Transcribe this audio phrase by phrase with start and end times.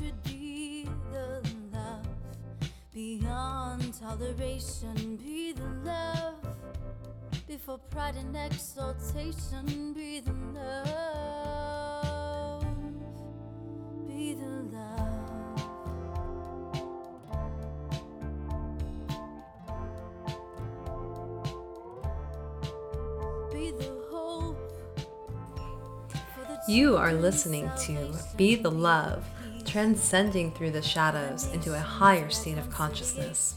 [0.00, 1.42] would be the
[1.72, 2.06] love
[2.92, 5.16] beyond toleration.
[5.16, 6.34] Be the love
[7.46, 9.92] before pride and exaltation.
[9.92, 12.64] Be the love.
[14.08, 15.06] Be the love.
[23.52, 24.56] Be the hope.
[26.08, 29.24] for the You are listening to Be the Love,
[29.70, 33.54] transcending through the shadows into a higher state of consciousness.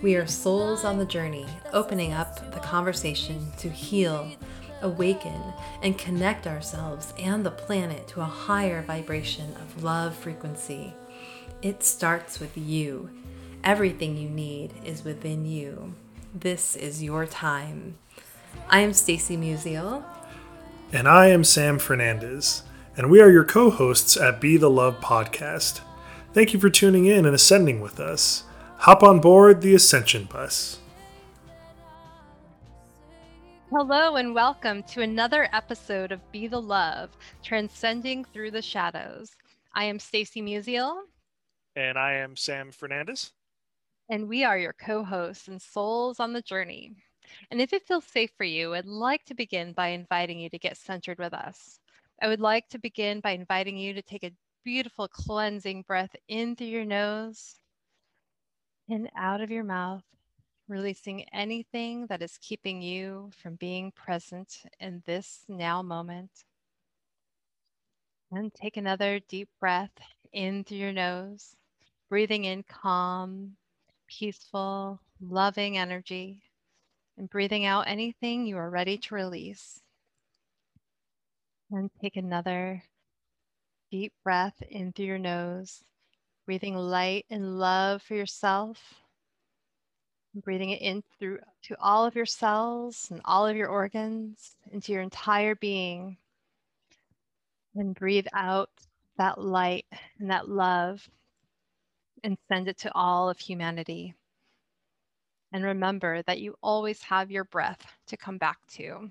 [0.00, 4.32] We are souls on the journey, opening up the conversation to heal,
[4.80, 5.38] awaken,
[5.82, 10.94] and connect ourselves and the planet to a higher vibration of love frequency.
[11.60, 13.10] It starts with you.
[13.62, 15.92] Everything you need is within you.
[16.34, 17.98] This is your time.
[18.70, 20.04] I am Stacy Musial,
[20.90, 22.62] And I am Sam Fernandez,
[23.00, 25.80] and we are your co hosts at Be the Love podcast.
[26.34, 28.42] Thank you for tuning in and ascending with us.
[28.80, 30.80] Hop on board the Ascension Bus.
[33.70, 37.08] Hello and welcome to another episode of Be the Love,
[37.42, 39.30] transcending through the shadows.
[39.74, 40.98] I am Stacy Musial,
[41.74, 43.32] And I am Sam Fernandez.
[44.10, 46.92] and we are your co-hosts and souls on the journey.
[47.50, 50.58] And if it feels safe for you, I'd like to begin by inviting you to
[50.58, 51.80] get centered with us.
[52.22, 54.32] I would like to begin by inviting you to take a
[54.62, 57.56] beautiful cleansing breath in through your nose
[58.90, 60.04] and out of your mouth,
[60.68, 66.30] releasing anything that is keeping you from being present in this now moment.
[68.30, 69.90] And take another deep breath
[70.32, 71.56] in through your nose,
[72.10, 73.56] breathing in calm,
[74.06, 76.42] peaceful, loving energy,
[77.16, 79.80] and breathing out anything you are ready to release.
[81.72, 82.82] And take another
[83.92, 85.84] deep breath in through your nose,
[86.44, 88.78] breathing light and love for yourself.
[90.34, 94.92] Breathing it in through to all of your cells and all of your organs, into
[94.92, 96.16] your entire being.
[97.76, 98.70] And breathe out
[99.16, 99.86] that light
[100.18, 101.08] and that love
[102.24, 104.14] and send it to all of humanity.
[105.52, 109.10] And remember that you always have your breath to come back to.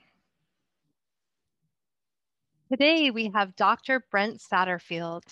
[2.72, 4.06] Today we have Dr.
[4.12, 5.24] Brent Satterfield.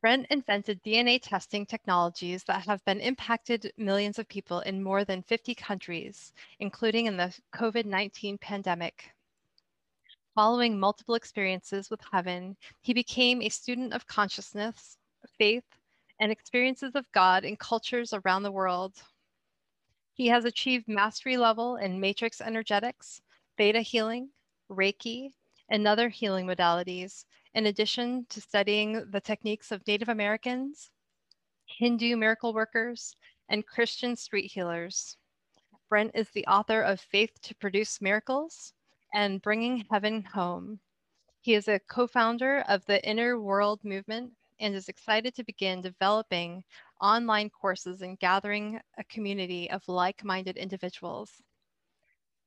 [0.00, 5.24] Brent invented DNA testing technologies that have been impacted millions of people in more than
[5.24, 9.10] 50 countries, including in the COVID 19 pandemic.
[10.36, 14.98] Following multiple experiences with heaven, he became a student of consciousness,
[15.36, 15.64] faith,
[16.20, 18.92] and experiences of God in cultures around the world.
[20.14, 23.20] He has achieved mastery level in matrix energetics,
[23.56, 24.28] theta healing,
[24.70, 25.32] Reiki,
[25.68, 30.90] and other healing modalities, in addition to studying the techniques of Native Americans,
[31.66, 33.14] Hindu miracle workers,
[33.48, 35.16] and Christian street healers.
[35.88, 38.72] Brent is the author of Faith to Produce Miracles
[39.14, 40.80] and Bringing Heaven Home.
[41.40, 45.80] He is a co founder of the Inner World Movement and is excited to begin
[45.80, 46.64] developing
[47.00, 51.30] online courses and gathering a community of like minded individuals.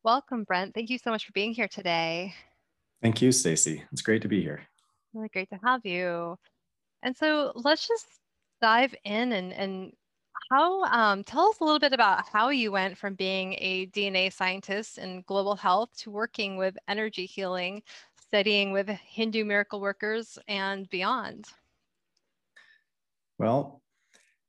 [0.04, 0.74] Welcome, Brent.
[0.74, 2.34] Thank you so much for being here today.
[3.02, 3.84] Thank you, Stacy.
[3.92, 4.62] It's great to be here.
[5.14, 6.38] Really great to have you.
[7.02, 8.06] And so let's just
[8.62, 9.94] dive in and, and
[10.52, 14.34] how um, tell us a little bit about how you went from being a DNA
[14.34, 17.82] scientist in global health to working with energy healing,
[18.22, 21.46] studying with Hindu miracle workers and beyond.
[23.38, 23.82] Well,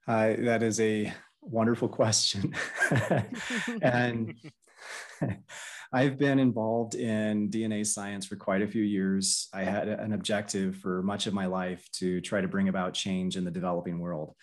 [0.08, 2.54] uh, that is a wonderful question.
[3.82, 4.34] and
[5.92, 9.48] I've been involved in DNA science for quite a few years.
[9.53, 13.36] I had an objective for much of my life to try to bring about change
[13.36, 14.34] in the developing world.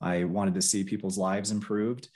[0.00, 2.08] I wanted to see people's lives improved.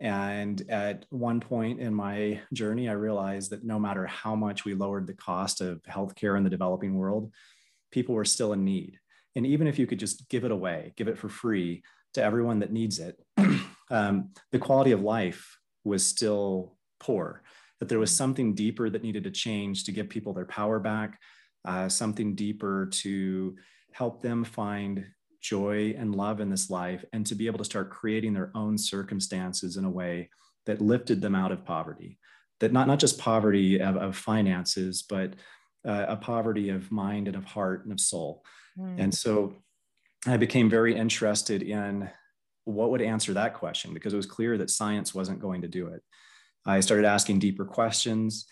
[0.00, 4.74] And at one point in my journey, I realized that no matter how much we
[4.74, 7.32] lowered the cost of healthcare in the developing world,
[7.92, 8.98] people were still in need.
[9.36, 11.84] And even if you could just give it away, give it for free
[12.14, 13.16] to everyone that needs it,
[13.90, 17.42] um, the quality of life was still poor.
[17.82, 21.18] That there was something deeper that needed to change to give people their power back,
[21.64, 23.56] uh, something deeper to
[23.90, 25.04] help them find
[25.40, 28.78] joy and love in this life, and to be able to start creating their own
[28.78, 30.30] circumstances in a way
[30.66, 32.20] that lifted them out of poverty.
[32.60, 35.34] That not, not just poverty of, of finances, but
[35.84, 38.44] uh, a poverty of mind and of heart and of soul.
[38.78, 38.94] Mm.
[39.00, 39.56] And so
[40.24, 42.08] I became very interested in
[42.62, 45.88] what would answer that question because it was clear that science wasn't going to do
[45.88, 46.00] it.
[46.64, 48.46] I started asking deeper questions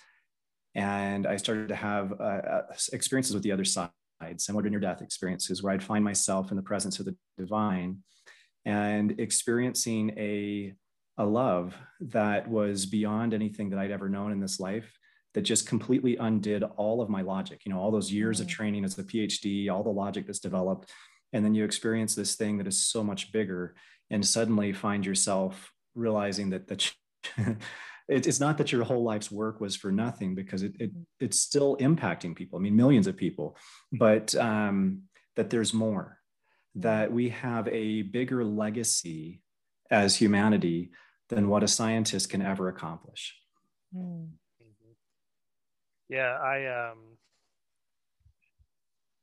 [0.75, 2.63] and I started to have uh,
[2.93, 3.91] experiences with the other side
[4.37, 7.99] similar to near death experiences, where I'd find myself in the presence of the divine
[8.65, 10.75] and experiencing a,
[11.19, 14.99] a love that was beyond anything that I'd ever known in this life
[15.35, 18.43] that just completely undid all of my logic you know all those years mm-hmm.
[18.43, 18.53] of mm.
[18.53, 20.91] training as a phd all the logic that's developed
[21.33, 23.75] and then you experience this thing that is so much bigger
[24.11, 26.67] and suddenly find yourself realizing that
[28.11, 30.91] that it's not that your whole life's work was for nothing because it, it
[31.21, 32.59] it's still impacting people.
[32.59, 33.57] I mean millions of people.
[33.93, 35.03] But um,
[35.37, 36.19] that there's more.
[36.75, 39.43] That we have a bigger legacy
[39.91, 40.91] as humanity
[41.29, 43.35] than what a scientist can ever accomplish.
[43.97, 44.29] Mm.
[46.09, 46.99] yeah i um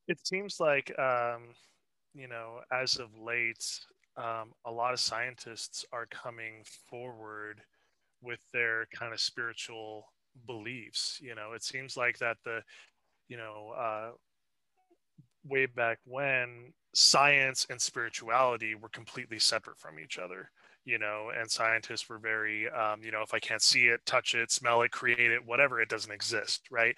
[0.09, 1.55] it seems like um
[2.13, 3.65] you know as of late
[4.17, 7.61] um, a lot of scientists are coming forward
[8.21, 10.05] with their kind of spiritual
[10.45, 11.53] beliefs you know?
[11.53, 12.61] It seems like that the
[13.27, 14.09] you know uh,
[15.45, 20.51] way back when science and spirituality were completely separate from each other
[20.85, 21.31] you know?
[21.37, 24.81] And scientists were very um, you know if i can't see it touch it smell
[24.83, 26.95] it create it whatever it doesn't exist right?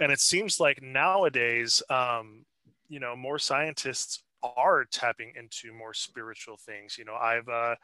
[0.00, 2.44] And it seems like nowadays um,
[2.88, 4.22] you know more scientists
[4.56, 6.98] are tapping into more spiritual things.
[6.98, 7.76] You know, I've uh,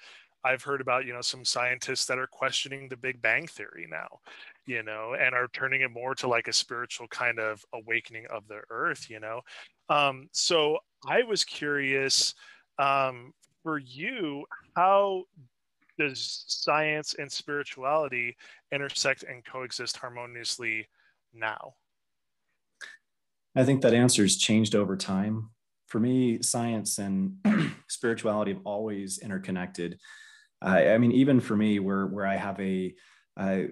[0.45, 4.09] I've heard about you know some scientists that are questioning the Big Bang theory now,
[4.67, 8.47] you know, and are turning it more to like a spiritual kind of awakening of
[8.49, 9.09] the Earth.
[9.11, 9.41] You know,
[9.89, 12.35] um, so I was curious
[12.79, 13.33] um,
[13.63, 14.45] for you
[14.77, 15.25] how
[15.99, 18.37] does science and spirituality
[18.73, 20.89] intersect and coexist harmoniously
[21.35, 21.75] now?
[23.55, 25.51] I think that answer has changed over time
[25.91, 27.35] for me, science and
[27.89, 29.99] spirituality have always interconnected.
[30.63, 32.95] Uh, I mean, even for me, where where I have a,
[33.39, 33.69] a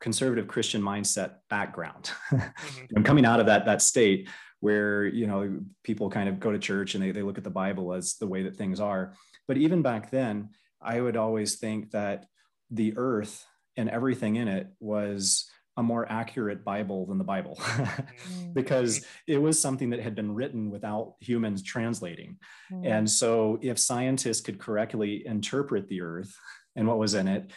[0.00, 2.84] conservative Christian mindset background, mm-hmm.
[2.96, 4.28] I'm coming out of that that state
[4.60, 7.50] where you know people kind of go to church and they, they look at the
[7.50, 9.14] Bible as the way that things are.
[9.48, 10.50] But even back then,
[10.80, 12.26] I would always think that
[12.70, 13.44] the earth
[13.76, 18.54] and everything in it was a more accurate Bible than the Bible mm.
[18.54, 22.38] because it was something that had been written without humans translating.
[22.72, 22.86] Mm.
[22.86, 26.34] And so, if scientists could correctly interpret the earth
[26.76, 27.50] and what was in it,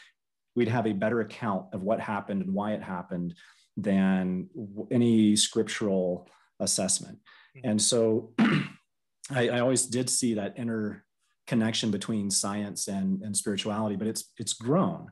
[0.55, 3.35] we'd have a better account of what happened and why it happened
[3.77, 4.49] than
[4.91, 6.27] any scriptural
[6.59, 7.19] assessment.
[7.57, 7.71] Mm.
[7.71, 8.33] And so,
[9.31, 11.05] I, I always did see that inner
[11.47, 15.09] connection between science and, and spirituality, but it's it's grown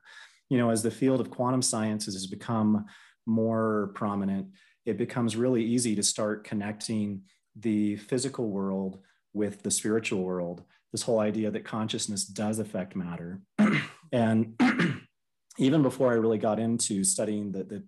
[0.50, 2.86] you know, as the field of quantum sciences has become
[3.26, 4.48] more prominent,
[4.86, 7.22] it becomes really easy to start connecting
[7.56, 9.00] the physical world
[9.34, 10.64] with the spiritual world.
[10.92, 13.42] This whole idea that consciousness does affect matter.
[14.12, 14.56] and
[15.58, 17.84] even before I really got into studying the, the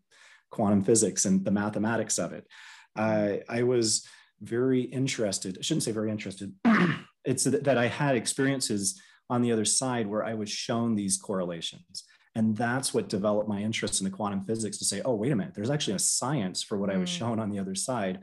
[0.51, 2.45] quantum physics and the mathematics of it,
[2.95, 4.05] I, I was
[4.41, 5.57] very interested.
[5.57, 6.53] I shouldn't say very interested.
[7.25, 12.03] it's that I had experiences on the other side where I was shown these correlations.
[12.35, 15.35] And that's what developed my interest in the quantum physics to say, oh, wait a
[15.35, 16.95] minute, there's actually a science for what mm.
[16.95, 17.17] I was mm.
[17.17, 18.19] shown on the other side.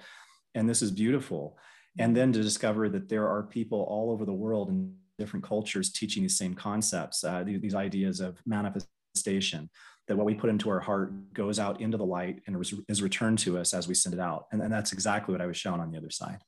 [0.54, 1.58] And this is beautiful.
[1.98, 5.90] And then to discover that there are people all over the world in different cultures
[5.90, 9.68] teaching these same concepts, uh, these, these ideas of manifestation,
[10.06, 12.56] that what we put into our heart goes out into the light and
[12.88, 14.46] is returned to us as we send it out.
[14.52, 16.38] And, and that's exactly what I was shown on the other side.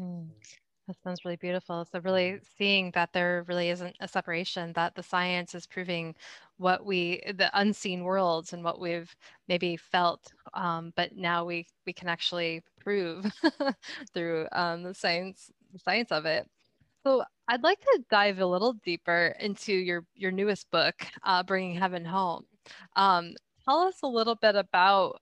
[0.00, 0.28] Mm.
[0.86, 1.86] That sounds really beautiful.
[1.86, 6.14] So really seeing that there really isn't a separation, that the science is proving
[6.58, 9.14] what we, the unseen worlds and what we've
[9.48, 13.24] maybe felt, um, but now we we can actually prove
[14.14, 16.46] through um, the science the science of it.
[17.06, 21.76] So I'd like to dive a little deeper into your your newest book, uh, Bringing
[21.78, 22.44] Heaven Home.
[22.96, 25.20] Um, tell us a little bit about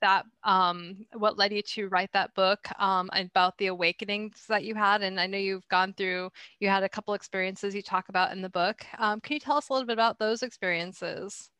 [0.00, 4.74] that um, what led you to write that book um, about the awakenings that you
[4.74, 5.02] had?
[5.02, 8.42] And i know you've gone through you had a couple experiences you talk about in
[8.42, 8.84] the book.
[8.98, 11.50] Um, can you tell us a little bit about those experiences?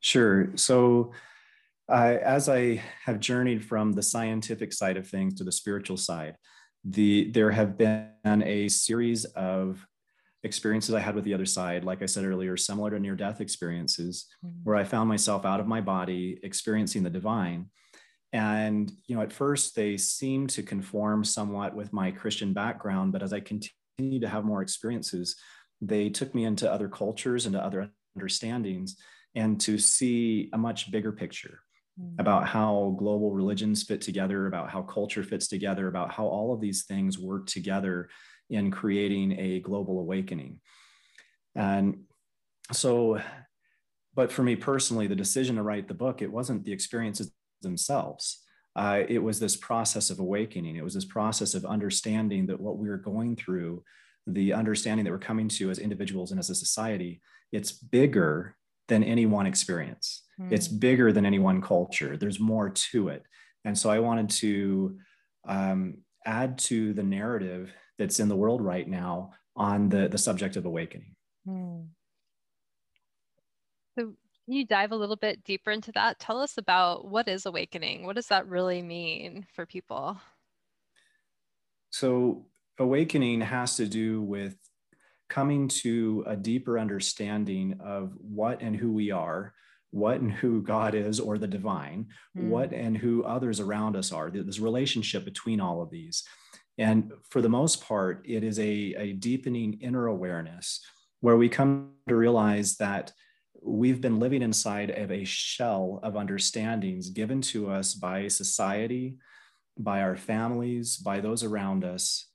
[0.00, 0.50] Sure.
[0.56, 1.12] So
[1.88, 6.36] uh, as i have journeyed from the scientific side of things to the spiritual side
[6.84, 9.86] the there have been a series of
[10.46, 13.42] experiences I had with the other side, like I said earlier, similar to near death
[13.42, 14.60] experiences, mm-hmm.
[14.64, 17.66] where I found myself out of my body experiencing the divine.
[18.32, 23.22] And, you know, at first they seemed to conform somewhat with my Christian background, but
[23.22, 25.36] as I continued to have more experiences,
[25.80, 28.96] they took me into other cultures, into other understandings,
[29.34, 31.60] and to see a much bigger picture
[32.00, 32.18] mm-hmm.
[32.18, 36.60] about how global religions fit together, about how culture fits together, about how all of
[36.60, 38.08] these things work together
[38.48, 40.60] in creating a global awakening.
[41.54, 42.04] And
[42.72, 43.20] so,
[44.14, 48.42] but for me personally, the decision to write the book, it wasn't the experiences themselves.
[48.76, 50.76] uh, it was this process of awakening.
[50.76, 53.82] It was this process of understanding that what we were going through,
[54.26, 57.22] the understanding that we're coming to as individuals and as a society,
[57.52, 58.54] it's bigger
[58.88, 60.24] than any one experience.
[60.38, 60.52] Mm.
[60.52, 62.18] It's bigger than any one culture.
[62.18, 63.22] There's more to it.
[63.64, 64.98] And so I wanted to
[65.48, 70.56] um, add to the narrative that's in the world right now on the, the subject
[70.56, 71.14] of awakening.
[71.48, 71.88] Mm.
[73.98, 74.12] So,
[74.44, 76.20] can you dive a little bit deeper into that?
[76.20, 78.06] Tell us about what is awakening?
[78.06, 80.18] What does that really mean for people?
[81.90, 82.46] So,
[82.78, 84.56] awakening has to do with
[85.28, 89.54] coming to a deeper understanding of what and who we are,
[89.90, 92.48] what and who God is or the divine, mm.
[92.48, 96.22] what and who others around us are, this relationship between all of these.
[96.78, 100.84] And for the most part, it is a, a deepening inner awareness
[101.20, 103.12] where we come to realize that
[103.62, 109.16] we've been living inside of a shell of understandings given to us by society,
[109.78, 112.28] by our families, by those around us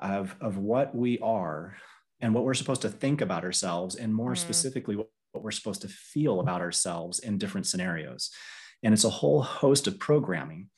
[0.00, 1.76] of, of what we are
[2.20, 4.38] and what we're supposed to think about ourselves, and more mm.
[4.38, 8.30] specifically, what, what we're supposed to feel about ourselves in different scenarios.
[8.82, 10.68] And it's a whole host of programming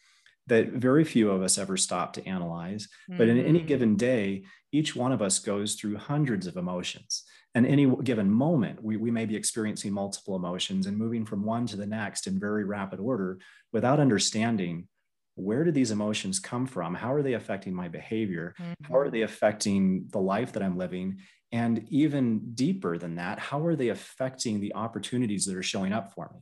[0.50, 2.86] that very few of us ever stop to analyze.
[2.86, 3.18] Mm-hmm.
[3.18, 3.68] But in any mm-hmm.
[3.68, 7.24] given day, each one of us goes through hundreds of emotions.
[7.54, 11.66] And any given moment, we, we may be experiencing multiple emotions and moving from one
[11.66, 13.38] to the next in very rapid order
[13.72, 14.86] without understanding
[15.34, 16.94] where do these emotions come from?
[16.94, 18.54] How are they affecting my behavior?
[18.60, 18.92] Mm-hmm.
[18.92, 19.14] How are mm-hmm.
[19.14, 21.18] they affecting the life that I'm living?
[21.52, 26.12] And even deeper than that, how are they affecting the opportunities that are showing up
[26.12, 26.40] for me?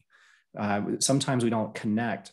[0.58, 2.32] Uh, sometimes we don't connect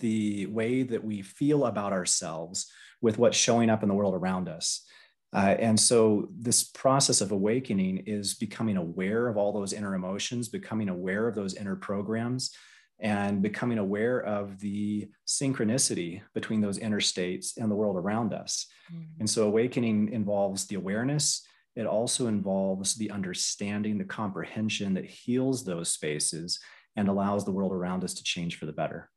[0.00, 4.48] the way that we feel about ourselves with what's showing up in the world around
[4.48, 4.84] us.
[5.32, 10.48] Uh, and so, this process of awakening is becoming aware of all those inner emotions,
[10.48, 12.50] becoming aware of those inner programs,
[12.98, 18.66] and becoming aware of the synchronicity between those inner states and the world around us.
[18.92, 19.20] Mm-hmm.
[19.20, 21.46] And so, awakening involves the awareness.
[21.76, 26.58] It also involves the understanding, the comprehension that heals those spaces
[26.96, 29.08] and allows the world around us to change for the better.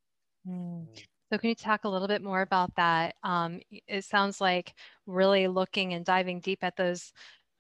[0.48, 0.88] Mm.
[1.32, 3.16] So, can you talk a little bit more about that?
[3.24, 4.74] Um, it sounds like
[5.06, 7.12] really looking and diving deep at those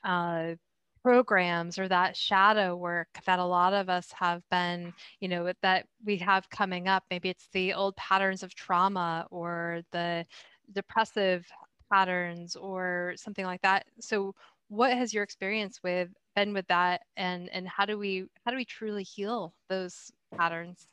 [0.04, 0.56] uh,
[1.02, 5.88] programs or that shadow work that a lot of us have been, you know, that
[6.06, 7.04] we have coming up.
[7.10, 10.26] Maybe it's the old patterns of trauma or the
[10.72, 11.48] depressive
[11.92, 13.86] patterns or something like that.
[14.00, 14.36] So
[14.70, 18.58] what has your experience with been with that and and how do we how do
[18.58, 20.93] we truly heal those patterns?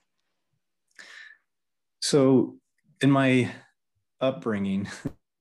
[2.01, 2.57] So
[3.01, 3.51] in my
[4.21, 4.89] upbringing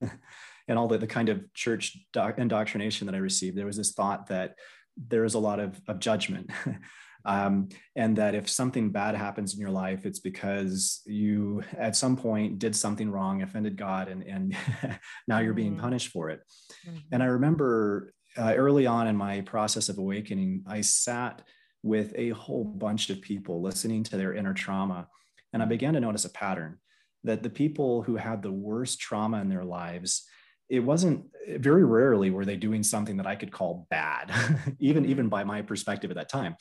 [0.68, 3.92] and all the, the kind of church doc- indoctrination that I received, there was this
[3.92, 4.54] thought that
[4.96, 6.50] there is a lot of, of judgment.
[7.24, 12.16] um, and that if something bad happens in your life, it's because you at some
[12.16, 14.56] point did something wrong, offended God, and, and
[15.28, 15.82] now you're being mm-hmm.
[15.82, 16.40] punished for it.
[16.86, 16.98] Mm-hmm.
[17.12, 21.42] And I remember uh, early on in my process of awakening, I sat
[21.82, 25.08] with a whole bunch of people listening to their inner trauma.
[25.52, 26.78] And I began to notice a pattern
[27.24, 30.26] that the people who had the worst trauma in their lives
[30.70, 34.30] it wasn't very rarely were they doing something that I could call bad,
[34.78, 35.28] even even mm-hmm.
[35.28, 36.54] by my perspective at that time.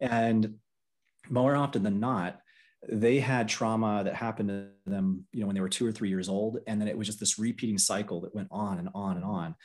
[0.00, 0.14] Mm-hmm.
[0.14, 0.54] And
[1.28, 2.38] more often than not,
[2.88, 6.08] they had trauma that happened to them, you know, when they were two or three
[6.08, 9.16] years old, and then it was just this repeating cycle that went on and on
[9.16, 9.56] and on.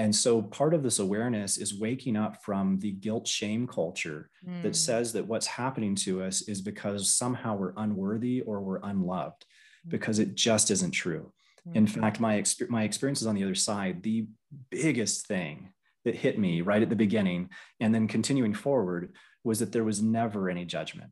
[0.00, 4.62] And so part of this awareness is waking up from the guilt shame culture mm.
[4.62, 9.44] that says that what's happening to us is because somehow we're unworthy or we're unloved,
[9.86, 9.90] mm.
[9.90, 11.30] because it just isn't true.
[11.74, 12.00] In mm-hmm.
[12.00, 14.26] fact, my, exp- my experiences on the other side, the
[14.70, 15.74] biggest thing
[16.06, 19.12] that hit me right at the beginning and then continuing forward
[19.44, 21.10] was that there was never any judgment.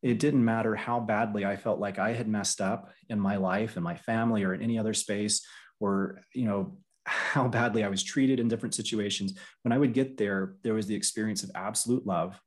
[0.00, 3.74] It didn't matter how badly I felt like I had messed up in my life
[3.74, 5.44] and my family or in any other space
[5.80, 6.78] or, you know,
[7.08, 9.38] how badly I was treated in different situations.
[9.62, 12.40] When I would get there, there was the experience of absolute love,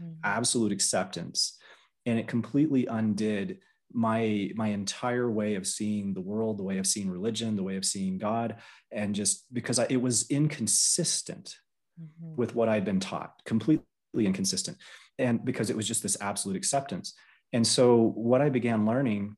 [0.00, 0.14] mm-hmm.
[0.24, 1.56] absolute acceptance,
[2.04, 3.58] and it completely undid
[3.92, 7.76] my my entire way of seeing the world the way of seeing religion the way
[7.76, 8.56] of seeing god
[8.92, 11.56] and just because I, it was inconsistent
[11.98, 12.36] mm-hmm.
[12.36, 13.82] with what i'd been taught completely
[14.14, 14.76] inconsistent
[15.18, 17.14] and because it was just this absolute acceptance
[17.54, 19.36] and so what i began learning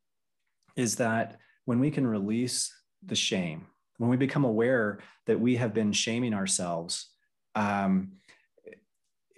[0.76, 2.74] is that when we can release
[3.06, 3.66] the shame
[4.00, 7.10] when we become aware that we have been shaming ourselves
[7.54, 8.12] um,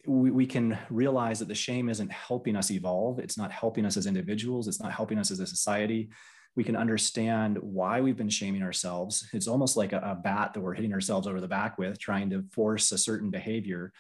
[0.07, 3.19] we, we can realize that the shame isn't helping us evolve.
[3.19, 4.69] It's not helping us as individuals.
[4.69, 6.11] It's not helping us as a society.
[6.57, 9.29] We can understand why we've been shaming ourselves.
[9.33, 12.31] It's almost like a, a bat that we're hitting ourselves over the back with, trying
[12.31, 13.93] to force a certain behavior.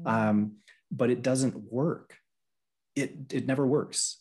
[0.00, 0.08] Mm-hmm.
[0.08, 0.52] Um,
[0.90, 2.16] but it doesn't work.
[2.96, 4.18] It, it never works.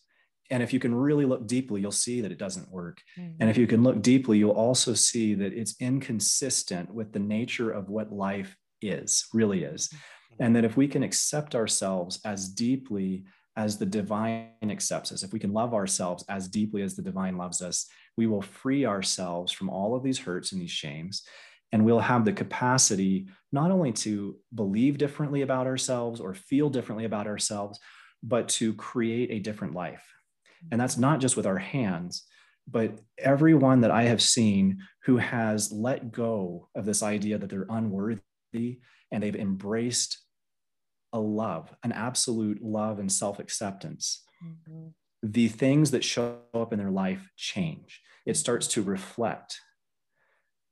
[0.49, 3.01] And if you can really look deeply, you'll see that it doesn't work.
[3.19, 3.35] Mm-hmm.
[3.41, 7.71] And if you can look deeply, you'll also see that it's inconsistent with the nature
[7.71, 9.89] of what life is, really is.
[10.39, 13.25] And that if we can accept ourselves as deeply
[13.55, 17.37] as the divine accepts us, if we can love ourselves as deeply as the divine
[17.37, 21.23] loves us, we will free ourselves from all of these hurts and these shames.
[21.71, 27.05] And we'll have the capacity not only to believe differently about ourselves or feel differently
[27.05, 27.79] about ourselves,
[28.23, 30.05] but to create a different life.
[30.71, 32.23] And that's not just with our hands,
[32.67, 37.65] but everyone that I have seen who has let go of this idea that they're
[37.69, 38.21] unworthy
[39.11, 40.19] and they've embraced
[41.13, 44.87] a love, an absolute love and self acceptance, mm-hmm.
[45.23, 48.01] the things that show up in their life change.
[48.25, 49.59] It starts to reflect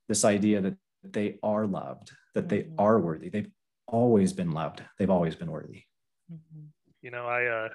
[0.10, 2.80] this idea that they are loved, that they mm-hmm.
[2.80, 3.30] are worthy.
[3.30, 3.52] They've
[3.88, 5.84] always been loved, they've always been worthy.
[6.32, 6.66] Mm-hmm.
[7.02, 7.70] You know, I, uh,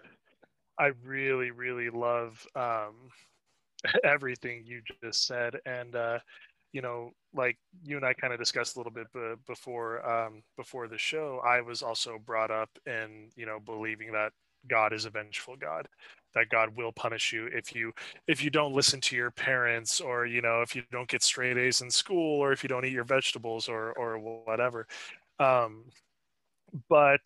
[0.80, 2.94] I really, really love um,
[4.04, 5.56] everything you just said.
[5.66, 6.18] And, uh,
[6.72, 10.42] you know, like you and I kind of discussed a little bit b- before um,
[10.56, 14.32] before the show, I was also brought up in you know believing that
[14.68, 15.88] God is a vengeful God,
[16.34, 17.92] that God will punish you if you
[18.28, 21.58] if you don't listen to your parents, or you know if you don't get straight
[21.58, 24.86] A's in school, or if you don't eat your vegetables, or or whatever.
[25.40, 25.86] Um,
[26.88, 27.20] but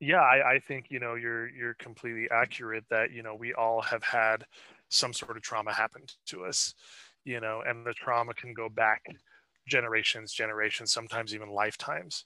[0.00, 3.82] yeah, I, I think you know you're you're completely accurate that you know we all
[3.82, 4.44] have had
[4.88, 6.74] some sort of trauma happen to us
[7.24, 9.04] you know, and the trauma can go back
[9.66, 12.24] generations, generations, sometimes even lifetimes,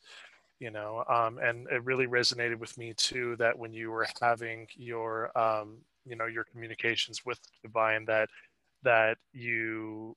[0.61, 1.05] you know.
[1.09, 5.79] Um, and it really resonated with me too that when you were having your, um,
[6.05, 8.29] you know, your communications with divine, that
[8.83, 10.17] that you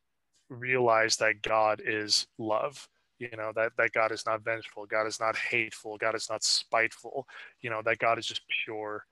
[0.49, 2.87] realize that God is love.
[3.19, 6.43] You know that that God is not vengeful, God is not hateful, God is not
[6.43, 7.27] spiteful.
[7.61, 9.05] You know that God is just pure,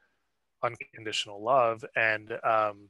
[0.64, 2.90] unconditional love, and um,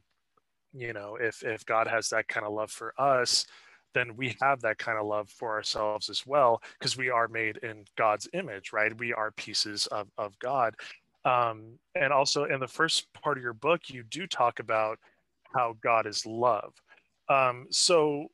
[0.72, 3.46] you know if if god has that kind of love for us
[3.94, 7.56] then we have that kind of love for ourselves as well because we are made
[7.58, 8.96] in god's image right?
[8.98, 10.74] We are pieces of, of god.
[11.24, 14.98] Um, and also in the first part of your book you do talk about
[15.54, 16.74] how god is love.
[17.28, 18.26] Um, so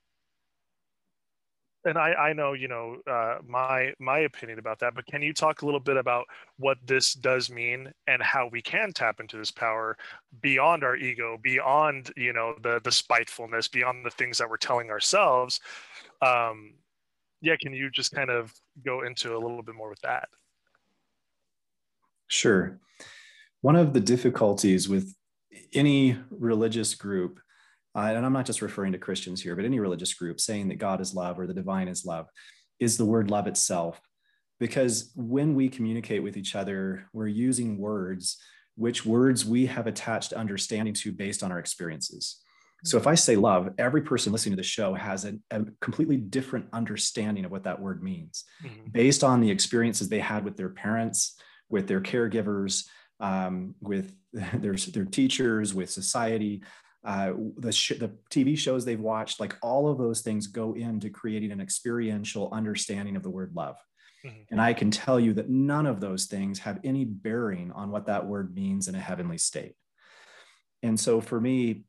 [1.84, 5.32] and I, I know you know uh, my my opinion about that but can you
[5.32, 6.26] talk a little bit about
[6.58, 9.96] what this does mean and how we can tap into this power
[10.40, 14.90] beyond our ego beyond you know the the spitefulness beyond the things that we're telling
[14.90, 15.60] ourselves?
[16.20, 16.74] Um,
[17.40, 18.52] yeah can you just kind of
[18.84, 20.28] go into a little bit more with that?
[22.28, 22.78] Sure.
[23.60, 25.14] One of the difficulties with
[25.74, 27.40] any religious group
[27.94, 30.78] uh, and I'm not just referring to Christians here, but any religious group saying that
[30.78, 32.28] God is love or the divine is love,
[32.80, 34.00] is the word love itself.
[34.58, 38.38] Because when we communicate with each other, we're using words,
[38.76, 42.42] which words we have attached understanding to based on our experiences.
[42.84, 46.16] So if I say love, every person listening to the show has a, a completely
[46.16, 48.90] different understanding of what that word means mm-hmm.
[48.90, 52.84] based on the experiences they had with their parents, with their caregivers,
[53.20, 56.62] um, with their, their teachers, with society,
[57.04, 61.10] uh, the, sh- the TV shows they've watched, like all of those things go into
[61.10, 63.76] creating an experiential understanding of the word love.
[64.24, 64.42] Mm-hmm.
[64.52, 68.06] And I can tell you that none of those things have any bearing on what
[68.06, 69.74] that word means in a heavenly state.
[70.82, 71.84] And so for me,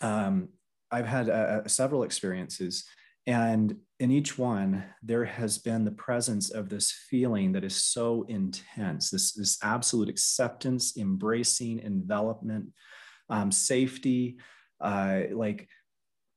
[0.00, 0.48] um,
[0.90, 1.32] I've had uh,
[1.64, 2.84] uh several experiences,
[3.26, 8.26] and in each one, there has been the presence of this feeling that is so
[8.28, 12.66] intense this, this absolute acceptance, embracing, envelopment
[13.28, 14.38] um, safety,
[14.80, 15.68] uh, like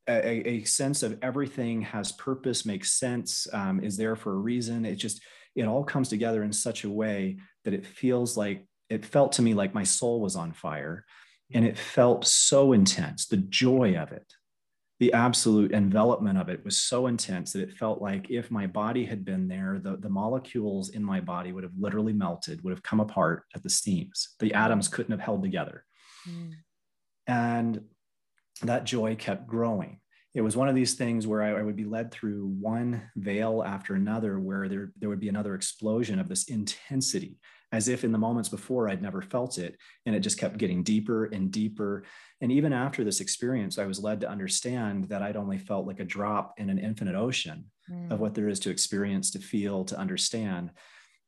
[0.07, 4.85] a, a, sense of everything has purpose, makes sense, um, is there for a reason.
[4.85, 5.21] It just,
[5.55, 9.41] it all comes together in such a way that it feels like, it felt to
[9.41, 11.05] me like my soul was on fire.
[11.53, 13.25] And it felt so intense.
[13.25, 14.33] The joy of it,
[14.99, 19.05] the absolute envelopment of it was so intense that it felt like if my body
[19.05, 22.83] had been there, the, the molecules in my body would have literally melted, would have
[22.83, 24.35] come apart at the seams.
[24.39, 25.85] The atoms couldn't have held together.
[26.27, 26.53] Mm.
[27.27, 27.81] And
[28.63, 29.99] that joy kept growing.
[30.33, 33.63] It was one of these things where I, I, would be led through one veil
[33.65, 37.39] after another, where there, there would be another explosion of this intensity,
[37.71, 39.77] as if in the moments before I'd never felt it.
[40.05, 42.03] And it just kept getting deeper and deeper.
[42.39, 45.99] And even after this experience, I was led to understand that I'd only felt like
[45.99, 48.11] a drop in an infinite ocean mm.
[48.11, 50.69] of what there is to experience, to feel, to understand.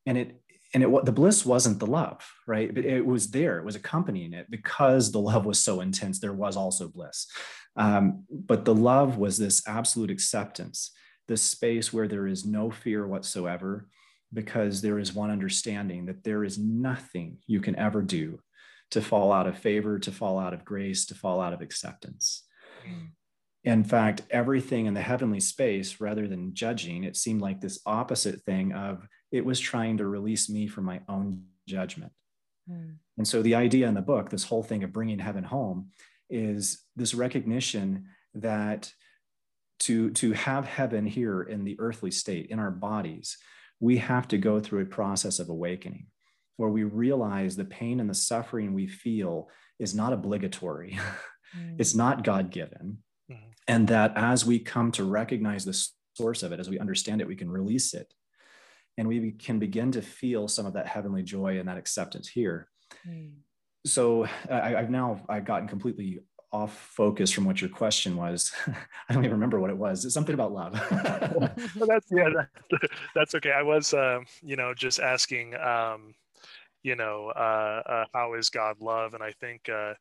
[0.06, 0.40] And it
[0.74, 2.74] and it the bliss wasn't the love right?
[2.74, 6.34] But it was there it was accompanying it because the love was so intense there
[6.34, 7.28] was also bliss.
[7.76, 10.92] Um, but the love was this absolute acceptance
[11.30, 13.88] this space where there is no fear whatsoever
[14.34, 18.40] because there is one understanding that there is nothing you can ever do
[18.92, 22.44] to fall out of favor, to fall out of grace, to fall out of acceptance.
[23.64, 28.42] In fact, everything in the heavenly space, rather than judging, it seemed like this opposite
[28.42, 32.12] thing of it was trying to release me from my own judgment.
[32.70, 32.96] Mm.
[33.18, 35.90] And so the idea in the book, this whole thing of bringing heaven home,
[36.30, 38.94] is this recognition that
[39.80, 43.38] to, to have heaven here in the earthly state, in our bodies,
[43.80, 46.08] we have to go through a process of awakening
[46.58, 50.98] where we realize the pain and the suffering we feel is not obligatory,
[51.58, 51.80] Mm.
[51.80, 53.00] it's not God given.
[53.30, 53.38] Mhm.
[53.68, 57.28] And that as we come to recognize the source of it, as we understand it,
[57.28, 58.14] we can release it.
[58.98, 62.68] And we can begin to feel some of that heavenly joy and that acceptance here.
[63.08, 63.32] Mm.
[63.86, 66.20] So I, I've now I've gotten completely
[66.52, 68.52] off focus from what your question was.
[68.68, 70.04] I don't even remember what it was.
[70.04, 70.74] It's something about love.
[71.76, 72.30] Well, that's yeah,
[72.72, 73.52] that, that's okay.
[73.52, 76.14] I was, uh, you know, just asking, um,
[76.84, 79.14] you know, uh, uh, how is God love?
[79.14, 79.94] And I think, uh,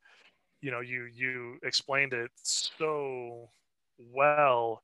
[0.60, 3.48] you know, you you explained it so
[3.98, 4.82] well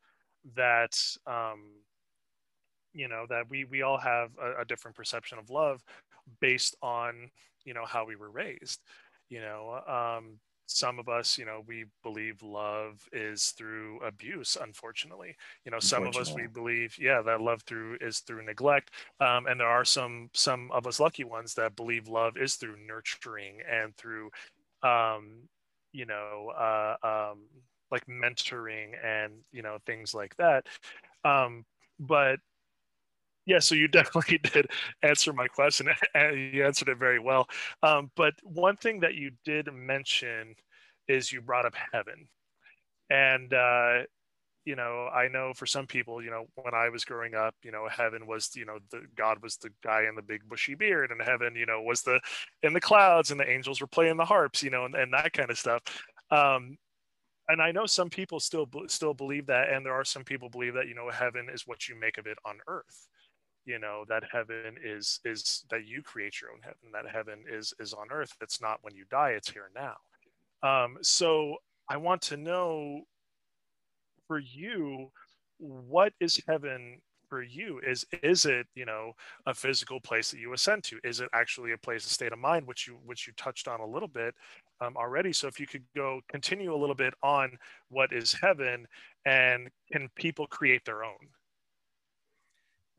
[0.56, 1.62] that, um,
[2.92, 5.82] you know, that we we all have a, a different perception of love
[6.40, 7.30] based on
[7.64, 8.80] you know how we were raised.
[9.30, 15.36] You know, um, some of us, you know, we believe love is through abuse, unfortunately
[15.64, 19.46] you know some of us we believe yeah that love through is through neglect um,
[19.46, 23.58] and there are some some of us lucky ones that believe love is through nurturing
[23.70, 24.30] and through
[24.82, 25.48] um,
[25.94, 26.96] you know uh,
[27.32, 27.40] um,
[27.90, 30.66] like mentoring and you know things like that.
[31.24, 31.64] Um,
[32.00, 32.40] but
[33.46, 34.66] yeah so you definitely did
[35.02, 37.48] answer my question and you answered it very well.
[37.82, 40.54] Um, but one thing that you did mention
[41.08, 42.28] is you brought up heaven.
[43.10, 44.02] And uh,
[44.64, 47.70] you know i know for some people you know when i was growing up you
[47.70, 51.10] know heaven was you know the god was the guy in the big bushy beard
[51.10, 52.18] and heaven you know was the
[52.62, 55.32] in the clouds and the angels were playing the harps you know and, and that
[55.32, 55.82] kind of stuff.
[56.30, 56.76] Um
[57.48, 60.74] and i know some people still still believe that and there are some people believe
[60.74, 63.08] that you know heaven is what you make of it on earth.
[63.66, 67.74] You know that heaven is is that you create your own heaven that heaven is
[67.78, 68.34] is on earth.
[68.40, 69.96] It's not when you die it's here now.
[70.62, 73.02] Um so i want to know
[74.34, 75.12] for you
[75.58, 79.12] what is heaven for you is is it you know
[79.46, 82.38] a physical place that you ascend to is it actually a place a state of
[82.40, 84.34] mind which you which you touched on a little bit
[84.80, 87.48] um, already so if you could go continue a little bit on
[87.90, 88.88] what is heaven
[89.24, 91.28] and can people create their own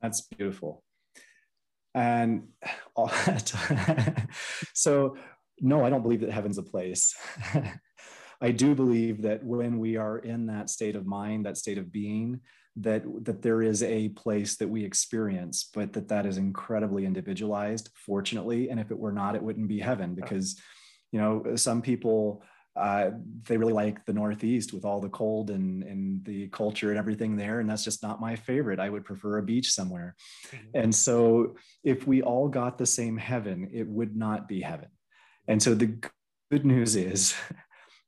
[0.02, 0.84] That's beautiful.
[1.94, 2.50] And
[4.74, 5.18] so,
[5.60, 7.14] no, I don't believe that heaven's a place.
[8.42, 11.92] I do believe that when we are in that state of mind, that state of
[11.92, 12.42] being,
[12.78, 17.90] that that there is a place that we experience, but that that is incredibly individualized.
[17.96, 20.60] Fortunately, and if it were not, it wouldn't be heaven because,
[21.12, 22.44] you know, some people
[22.76, 23.12] uh,
[23.48, 27.38] they really like the Northeast with all the cold and, and the culture and everything
[27.38, 27.62] there.
[27.62, 28.82] And that's just not my favorite.
[28.82, 30.16] I would prefer a beach somewhere.
[30.52, 30.70] Mhm.
[30.74, 34.90] And so if we all got the same heaven, it would not be heaven.
[35.48, 35.98] And so the
[36.52, 37.34] good news is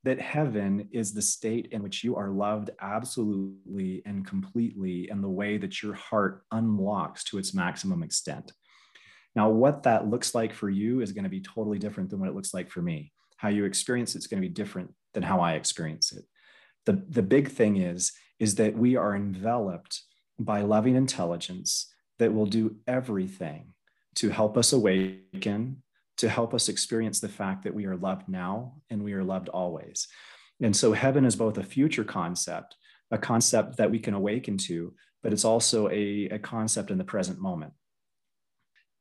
[0.08, 5.30] that heaven is the state in which you are loved absolutely and completely in the
[5.30, 8.54] way that your heart unlocks to its maximum extent.
[9.36, 12.30] Now, what that looks like for you is going to be totally different than what
[12.30, 15.40] it looks like for me how you experience it's going to be different than how
[15.40, 16.26] I experience it.
[16.86, 20.02] The, the big thing is, is that we are enveloped
[20.40, 23.74] by loving intelligence that will do everything
[24.16, 25.84] to help us awaken,
[26.18, 29.50] to help us experience the fact that we are loved now and we are loved
[29.50, 30.08] always.
[30.62, 32.76] And so heaven is both a future concept,
[33.12, 37.04] a concept that we can awaken to, but it's also a, a concept in the
[37.04, 37.74] present moment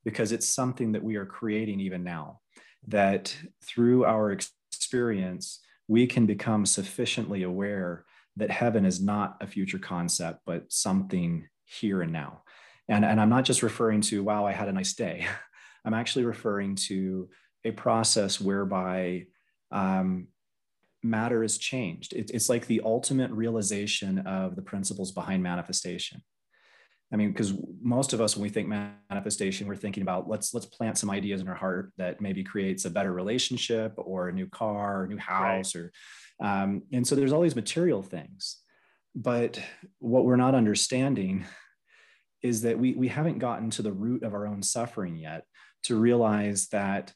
[0.04, 2.40] because it's something that we are creating even now
[2.88, 8.04] that through our experience, we can become sufficiently aware
[8.36, 12.42] that heaven is not a future concept, but something here and now.
[12.88, 15.26] And, and I'm not just referring to, wow, I had a nice day.
[15.86, 17.30] I'm actually referring to
[17.64, 19.26] a process whereby
[19.70, 20.26] um,
[21.02, 22.12] matter is changed.
[22.12, 26.22] It, it's like the ultimate realization of the principles behind manifestation.
[27.12, 30.66] I mean, because most of us, when we think manifestation, we're thinking about let's let's
[30.66, 34.48] plant some ideas in our heart that maybe creates a better relationship or a new
[34.48, 35.92] car, or a new house, or
[36.40, 38.58] um, and so there's all these material things.
[39.14, 39.60] But
[40.00, 41.46] what we're not understanding
[42.42, 45.44] is that we we haven't gotten to the root of our own suffering yet
[45.86, 47.12] to realize that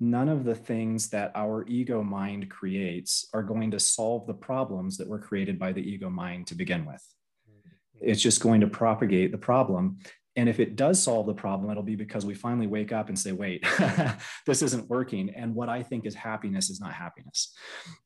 [0.00, 4.96] none of the things that our ego mind creates are going to solve the problems
[4.96, 7.04] that were created by the ego mind to begin with.
[7.48, 8.08] Mm-hmm.
[8.10, 9.98] It's just going to propagate the problem.
[10.36, 13.18] And if it does solve the problem, it'll be because we finally wake up and
[13.18, 13.66] say, wait,
[14.46, 15.30] this isn't working.
[15.30, 17.52] And what I think is happiness is not happiness.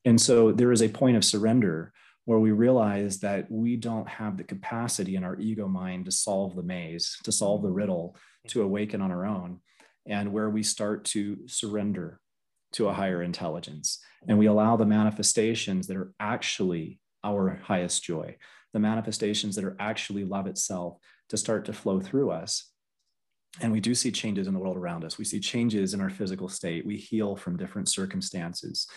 [0.03, 1.93] And so there is a point of surrender
[2.25, 6.55] where we realize that we don't have the capacity in our ego mind to solve
[6.55, 8.65] the maze, to solve the riddle, to mm-hmm.
[8.65, 9.61] awaken on our own,
[10.05, 12.19] and where we start to surrender
[12.73, 13.99] to a higher intelligence.
[14.27, 18.37] And we allow the manifestations that are actually our highest joy,
[18.73, 20.97] the manifestations that are actually love itself
[21.29, 22.71] to start to flow through us.
[23.61, 25.17] And we do see changes in the world around us.
[25.17, 26.85] We see changes in our physical state.
[26.85, 28.87] We heal from different circumstances.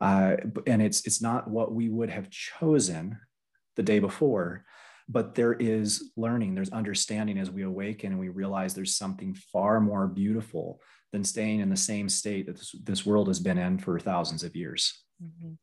[0.00, 0.36] Uh,
[0.66, 3.18] and it's, it's not what we would have chosen
[3.76, 4.64] the day before,
[5.08, 9.80] but there is learning, there's understanding as we awaken and we realize there's something far
[9.80, 10.80] more beautiful
[11.12, 14.42] than staying in the same state that this, this world has been in for thousands
[14.42, 15.04] of years.
[15.22, 15.54] Mm-hmm.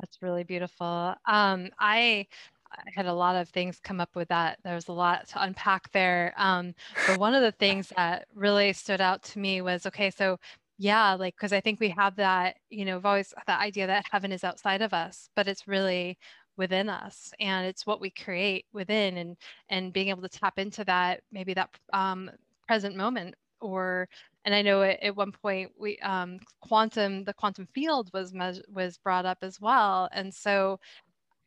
[0.00, 1.14] That's really beautiful.
[1.26, 2.26] Um, I
[2.72, 4.58] I had a lot of things come up with that.
[4.62, 6.32] There's a lot to unpack there.
[6.36, 6.74] Um,
[7.06, 10.38] but one of the things that really stood out to me was okay, so
[10.78, 14.06] yeah, like, because I think we have that, you know, we've always that idea that
[14.10, 16.16] heaven is outside of us, but it's really
[16.60, 19.34] within us and it's what we create within and
[19.70, 22.30] and being able to tap into that maybe that um,
[22.68, 24.06] present moment or
[24.44, 28.34] and i know at, at one point we um, quantum the quantum field was
[28.68, 30.78] was brought up as well and so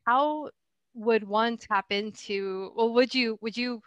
[0.04, 0.50] how
[0.94, 3.80] would one tap into well would you would you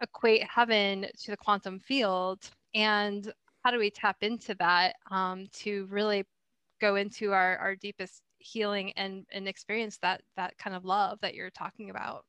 [0.00, 2.38] equate heaven to the quantum field
[2.74, 3.30] and
[3.62, 6.24] how do we tap into that um, to really
[6.80, 11.34] go into our, our deepest healing and, and experience that that kind of love that
[11.34, 12.24] you're talking about.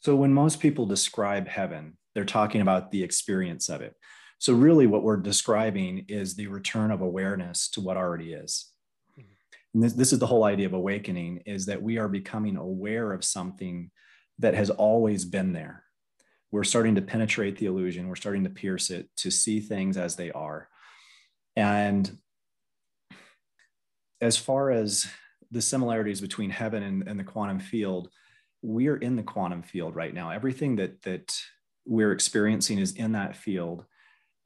[0.00, 3.94] So when most people describe heaven they're talking about the experience of it.
[4.38, 8.70] So really what we're describing is the return of awareness to what already is.
[9.18, 9.30] Mm-hmm.
[9.74, 13.12] And this, this is the whole idea of awakening is that we are becoming aware
[13.12, 13.90] of something
[14.38, 15.84] that has always been there.
[16.50, 18.08] We're starting to penetrate the illusion.
[18.08, 20.68] We're starting to pierce it to see things as they are.
[21.56, 22.18] And
[24.24, 25.06] as far as
[25.50, 28.08] the similarities between heaven and, and the quantum field
[28.62, 31.32] we're in the quantum field right now everything that that
[31.86, 33.84] we're experiencing is in that field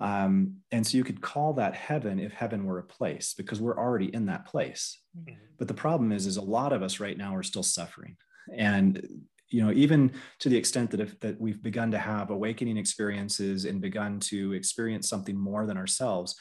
[0.00, 3.78] um, and so you could call that heaven if heaven were a place because we're
[3.78, 5.00] already in that place.
[5.18, 5.34] Mm-hmm.
[5.58, 8.16] But the problem is, is a lot of us right now are still suffering.
[8.56, 12.76] And you know, even to the extent that if that we've begun to have awakening
[12.76, 16.36] experiences and begun to experience something more than ourselves,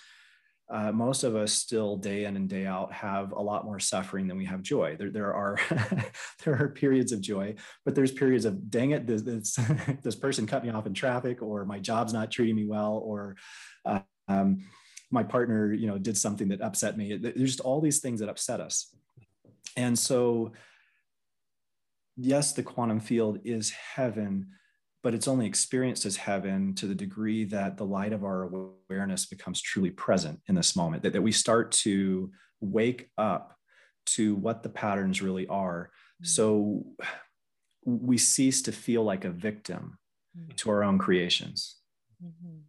[0.69, 4.27] uh, most of us still day in and day out have a lot more suffering
[4.27, 4.97] than we have joy.
[4.99, 5.57] There, there are
[6.45, 9.57] there are periods of joy, but there's periods of dang it, this this,
[10.03, 13.37] this person cut me off in traffic, or my job's not treating me well, or
[13.85, 14.65] uh, um,
[15.09, 17.15] my partner, you know, did something that upset me.
[17.15, 18.93] There's just all these things that upset us,
[19.77, 20.51] and so
[22.17, 24.47] yes, the quantum field is heaven,
[25.03, 29.25] but it's only experienced as heaven to the degree that the light of our awareness
[29.25, 33.55] becomes truly present in this moment, that, that we start to wake up
[34.05, 35.91] to what the patterns really are.
[36.21, 36.25] Mm-hmm.
[36.25, 36.85] So
[37.85, 39.97] we cease to feel like a victim
[40.37, 40.55] mm-hmm.
[40.55, 41.75] to our own creations.
[42.23, 42.59] Mm-hmm.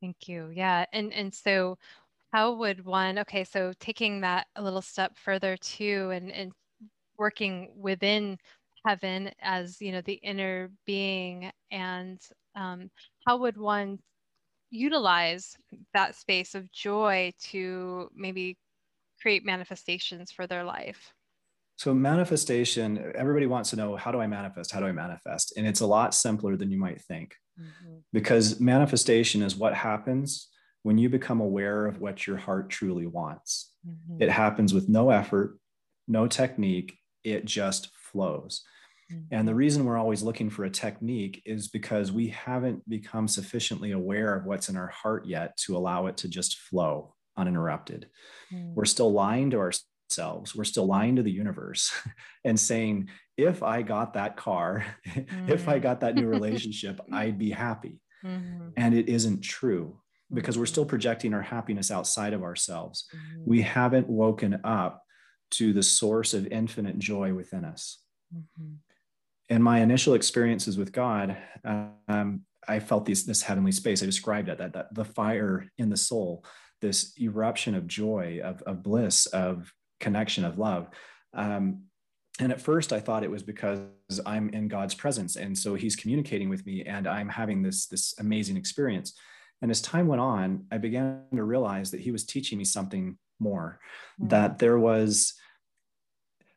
[0.00, 0.50] Thank you.
[0.54, 0.84] Yeah.
[0.92, 1.76] And and so
[2.32, 6.52] how would one okay, so taking that a little step further too and and
[7.18, 8.38] working within
[8.84, 12.20] heaven as you know the inner being and
[12.54, 12.90] um,
[13.26, 13.98] how would one
[14.70, 15.56] utilize
[15.94, 18.56] that space of joy to maybe
[19.20, 21.12] create manifestations for their life?
[21.76, 24.72] So manifestation everybody wants to know how do i manifest?
[24.72, 25.54] How do i manifest?
[25.56, 27.34] And it's a lot simpler than you might think.
[27.58, 27.96] Mm-hmm.
[28.12, 30.46] because manifestation is what happens
[30.84, 33.72] when you become aware of what your heart truly wants.
[33.84, 34.22] Mm-hmm.
[34.22, 35.58] it happens with no effort
[36.06, 36.96] no technique
[37.32, 38.62] it just flows.
[39.12, 39.22] Mm-hmm.
[39.34, 43.92] And the reason we're always looking for a technique is because we haven't become sufficiently
[43.92, 48.08] aware of what's in our heart yet to allow it to just flow uninterrupted.
[48.52, 48.74] Mm-hmm.
[48.74, 51.92] We're still lying to ourselves, we're still lying to the universe
[52.44, 55.48] and saying, if I got that car, mm-hmm.
[55.52, 55.82] if I mm-hmm.
[55.82, 58.00] got that new relationship, I'd be happy.
[58.24, 60.00] And it isn't true
[60.34, 63.08] because we're still projecting our happiness outside of ourselves.
[63.46, 65.04] We haven't woken up
[65.52, 67.98] to the source of infinite joy within us.
[68.34, 68.74] Mm-hmm.
[69.48, 74.02] In my initial experiences with God, um, I felt these, this heavenly space.
[74.02, 76.44] I described it that, that the fire in the soul,
[76.82, 80.88] this eruption of joy, of, of bliss, of connection, of love.
[81.32, 81.84] Um,
[82.40, 83.80] and at first, I thought it was because
[84.24, 88.14] I'm in God's presence, and so He's communicating with me, and I'm having this this
[88.20, 89.14] amazing experience.
[89.60, 93.18] And as time went on, I began to realize that He was teaching me something
[93.40, 93.80] more,
[94.20, 94.28] mm-hmm.
[94.28, 95.34] that there was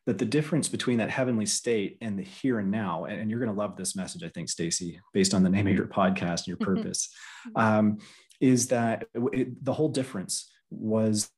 [0.08, 3.40] that the difference between that heavenly state and the here and now, and, and you're
[3.40, 6.40] going to love this message, I think, Stacy, based on the name of your podcast
[6.40, 7.14] and your purpose,
[7.56, 8.00] um,
[8.40, 11.30] is that it, the whole difference was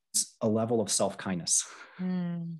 [0.41, 1.65] a level of self kindness.
[1.99, 2.58] Mm.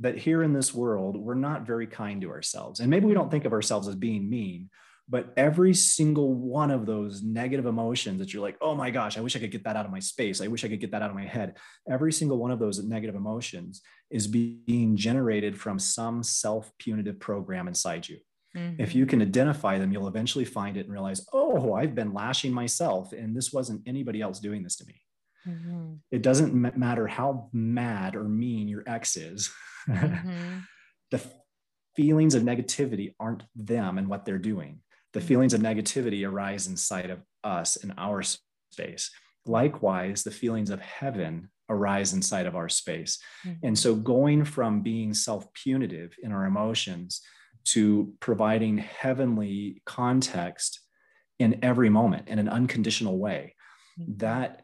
[0.00, 2.78] That here in this world, we're not very kind to ourselves.
[2.78, 4.70] And maybe we don't think of ourselves as being mean,
[5.08, 9.22] but every single one of those negative emotions that you're like, oh my gosh, I
[9.22, 10.42] wish I could get that out of my space.
[10.42, 11.56] I wish I could get that out of my head.
[11.90, 17.68] Every single one of those negative emotions is being generated from some self punitive program
[17.68, 18.18] inside you.
[18.54, 18.82] Mm-hmm.
[18.82, 22.52] If you can identify them, you'll eventually find it and realize, oh, I've been lashing
[22.52, 25.00] myself, and this wasn't anybody else doing this to me.
[25.46, 25.94] Mm-hmm.
[26.10, 29.50] It doesn't matter how mad or mean your ex is.
[29.88, 30.58] Mm-hmm.
[31.10, 31.22] the
[31.96, 34.80] feelings of negativity aren't them and what they're doing
[35.12, 39.10] the feelings of negativity arise inside of us in our space.
[39.46, 43.18] Likewise, the feelings of heaven arise inside of our space.
[43.46, 43.66] Mm-hmm.
[43.66, 47.22] And so, going from being self punitive in our emotions
[47.64, 50.80] to providing heavenly context
[51.38, 53.54] in every moment in an unconditional way,
[53.98, 54.18] mm-hmm.
[54.18, 54.62] that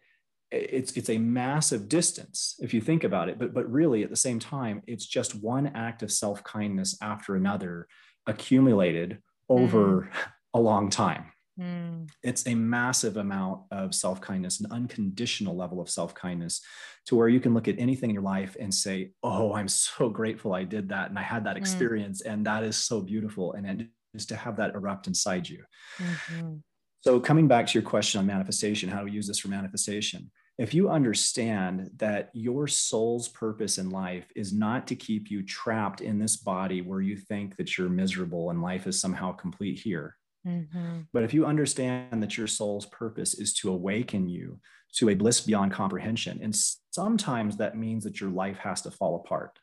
[0.51, 4.15] it's it's a massive distance if you think about it but but really at the
[4.15, 7.89] same time it's just one act of self-kindness after another
[8.29, 10.09] accumulated over mm
[10.55, 11.27] a long time.
[11.61, 12.09] Mm.
[12.23, 16.61] It's a massive amount of self kindness, an unconditional level of self kindness,
[17.07, 20.09] to where you can look at anything in your life and say, Oh, I'm so
[20.09, 21.63] grateful I did that and I had that hmm.
[21.63, 22.23] experience.
[22.23, 22.33] Mm.
[22.33, 23.53] And that is so beautiful.
[23.53, 25.65] And then just to have that erupt inside you.
[25.99, 26.55] Mm-hmm.
[27.01, 30.31] So, coming back to your question on manifestation, how do we use this for manifestation?
[30.57, 36.01] If you understand that your soul's purpose in life is not to keep you trapped
[36.01, 40.17] in this body where you think that you're miserable and life is somehow complete here,
[40.47, 41.01] Mm-hmm.
[41.13, 44.61] But if you understand that your soul's purpose is to awaken you
[44.97, 46.55] to a bliss beyond comprehension, and
[46.91, 49.59] sometimes that means that your life has to fall apart.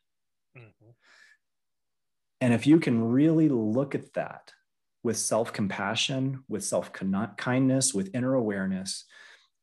[0.58, 0.92] Mm-hmm.
[2.42, 4.52] And if you can really look at that
[5.04, 6.92] with self compassion, with self
[7.38, 9.06] kindness, with inner awareness,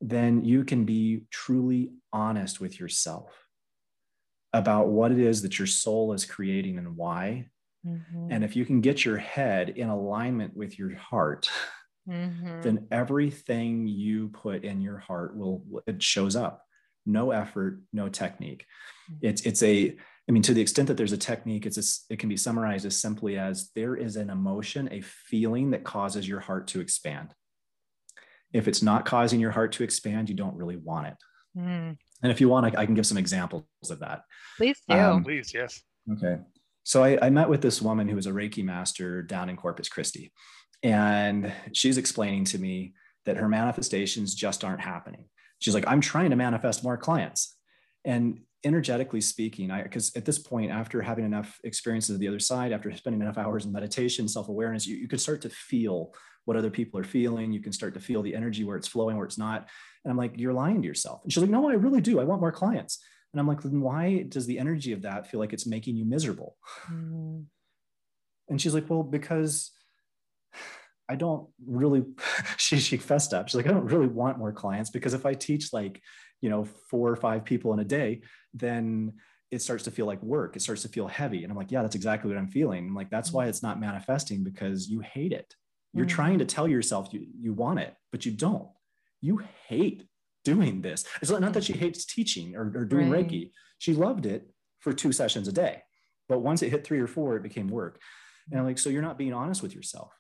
[0.01, 3.33] then you can be truly honest with yourself
[4.53, 7.47] about what it is that your soul is creating and why
[7.87, 8.29] Mm-hmm.
[8.31, 11.51] And if you can get your head in alignment with your heart,
[12.09, 12.61] mm-hmm.
[12.63, 16.65] then everything you put in your heart will it shows up.
[17.07, 18.67] No effort, no technique.
[19.11, 19.27] Mm-hmm.
[19.27, 19.97] It's it's a
[20.29, 22.85] I mean, to the extent that there's a technique, it's a, it can be summarized
[22.85, 27.33] as simply as there is an emotion, a feeling that causes your heart to expand.
[28.53, 31.15] If it's not causing your heart to expand, you don't really want it.
[31.57, 31.97] Mm.
[32.23, 34.23] And if you want, I, I, can give some examples of that.
[34.57, 34.95] Please do.
[34.95, 35.83] Um, Please, yes.
[36.13, 36.39] Okay.
[36.85, 39.89] So I, I, met with this woman who was a Reiki master down in Corpus
[39.89, 40.33] Christi.
[40.83, 45.27] And she's explaining to me that her manifestations just aren't happening.
[45.59, 47.57] She's like, I'm trying to manifest more clients.
[48.05, 52.41] And energetically speaking, I because at this point, after having enough experiences of the other
[52.41, 56.13] side, after spending enough hours in meditation, self-awareness, you, you could start to feel
[56.45, 57.53] what other people are feeling.
[57.53, 59.69] You can start to feel the energy where it's flowing, where it's not.
[60.05, 61.21] And I'm like, you're lying to yourself.
[61.23, 62.21] And she's like, no, I really do.
[62.21, 63.05] I want more clients.
[63.33, 66.05] And I'm like, then why does the energy of that feel like it's making you
[66.05, 66.57] miserable?
[66.91, 67.45] Mm.
[68.49, 69.73] And she's like, well, because
[71.09, 72.05] I don't really,
[72.57, 73.49] she, she fessed up.
[73.49, 76.01] She's like, I don't really want more clients because if I teach like,
[76.41, 78.23] you know, four or five people in a day,
[78.55, 79.15] then
[79.51, 80.57] it starts to feel like work.
[80.57, 81.43] It starts to feel heavy.
[81.43, 82.87] And I'm like, yeah, that's exactly what I'm feeling.
[82.87, 83.49] I'm like, that's why mm.
[83.49, 85.55] it's not manifesting because you hate it.
[85.95, 86.11] You're mm.
[86.11, 88.69] trying to tell yourself you, you want it, but you don't.
[89.21, 90.05] You hate
[90.45, 91.05] doing this.
[91.23, 93.27] It's not that she hates teaching or, or doing right.
[93.27, 93.53] Reiki.
[93.79, 95.83] She loved it for two sessions a day.
[96.29, 98.01] But once it hit three or four, it became work.
[98.51, 100.13] And I'm like, so you're not being honest with yourself.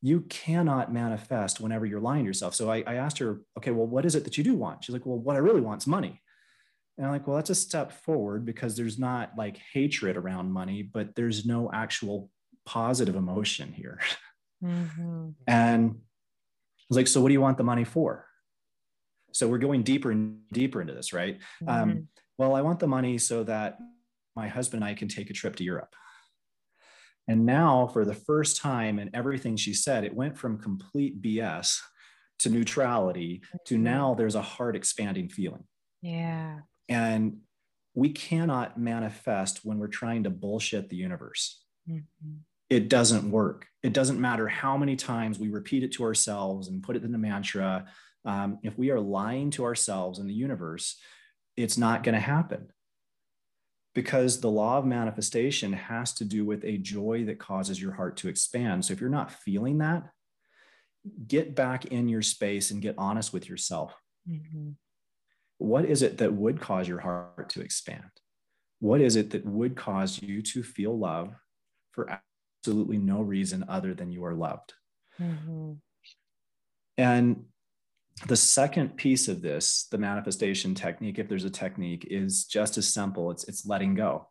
[0.00, 2.54] You cannot manifest whenever you're lying to yourself.
[2.54, 4.84] So I, I asked her, okay, well, what is it that you do want?
[4.84, 6.22] She's like, well, what I really want is money.
[6.96, 10.82] And I'm like, well, that's a step forward because there's not like hatred around money,
[10.82, 12.30] but there's no actual
[12.66, 14.00] positive emotion here.
[14.64, 15.28] Mm-hmm.
[15.46, 18.26] And I was like, so what do you want the money for?
[19.32, 21.38] So we're going deeper and deeper into this, right?
[21.66, 21.90] Um, mm-hmm.
[21.90, 22.08] Um,
[22.38, 23.78] well, I want the money so that
[24.34, 25.94] my husband and I can take a trip to Europe.
[27.28, 31.78] And now, for the first time in everything she said, it went from complete BS
[32.40, 33.84] to neutrality to mm-hmm.
[33.84, 35.64] now there's a heart expanding feeling.
[36.00, 36.60] Yeah.
[36.88, 37.38] And
[37.94, 41.62] we cannot manifest when we're trying to bullshit the universe.
[41.88, 42.36] Mm-hmm.
[42.70, 43.66] It doesn't work.
[43.82, 47.12] It doesn't matter how many times we repeat it to ourselves and put it in
[47.12, 47.86] the mantra
[48.24, 50.98] um, if we are lying to ourselves and the universe,
[51.56, 52.68] it's not going to happen
[53.94, 58.16] because the law of manifestation has to do with a joy that causes your heart
[58.18, 58.84] to expand.
[58.84, 60.04] So if you're not feeling that,
[61.26, 63.94] get back in your space and get honest with yourself.
[64.28, 64.70] Mm-hmm.
[65.58, 68.10] What is it that would cause your heart to expand?
[68.80, 71.34] what is it that would cause you to feel love
[71.92, 72.20] for
[72.62, 74.74] absolutely no reason other than you are loved?
[75.20, 75.72] Mm-hmm.
[76.96, 77.44] And
[78.26, 82.86] the second piece of this, the manifestation technique, if there's a technique, is just as
[82.88, 83.30] simple.
[83.30, 84.28] It's it's letting go.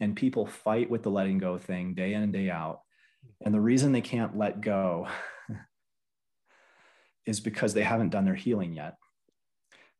[0.00, 2.80] And people fight with the letting go thing day in and day out.
[3.44, 5.08] And the reason they can't let go
[7.26, 8.96] is because they haven't done their healing yet.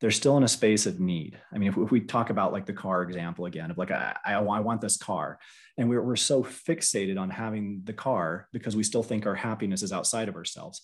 [0.01, 1.39] They're still in a space of need.
[1.53, 4.17] I mean, if, if we talk about like the car example again, of like, I,
[4.25, 5.39] I, I want this car.
[5.77, 9.83] And we're, we're so fixated on having the car because we still think our happiness
[9.83, 10.81] is outside of ourselves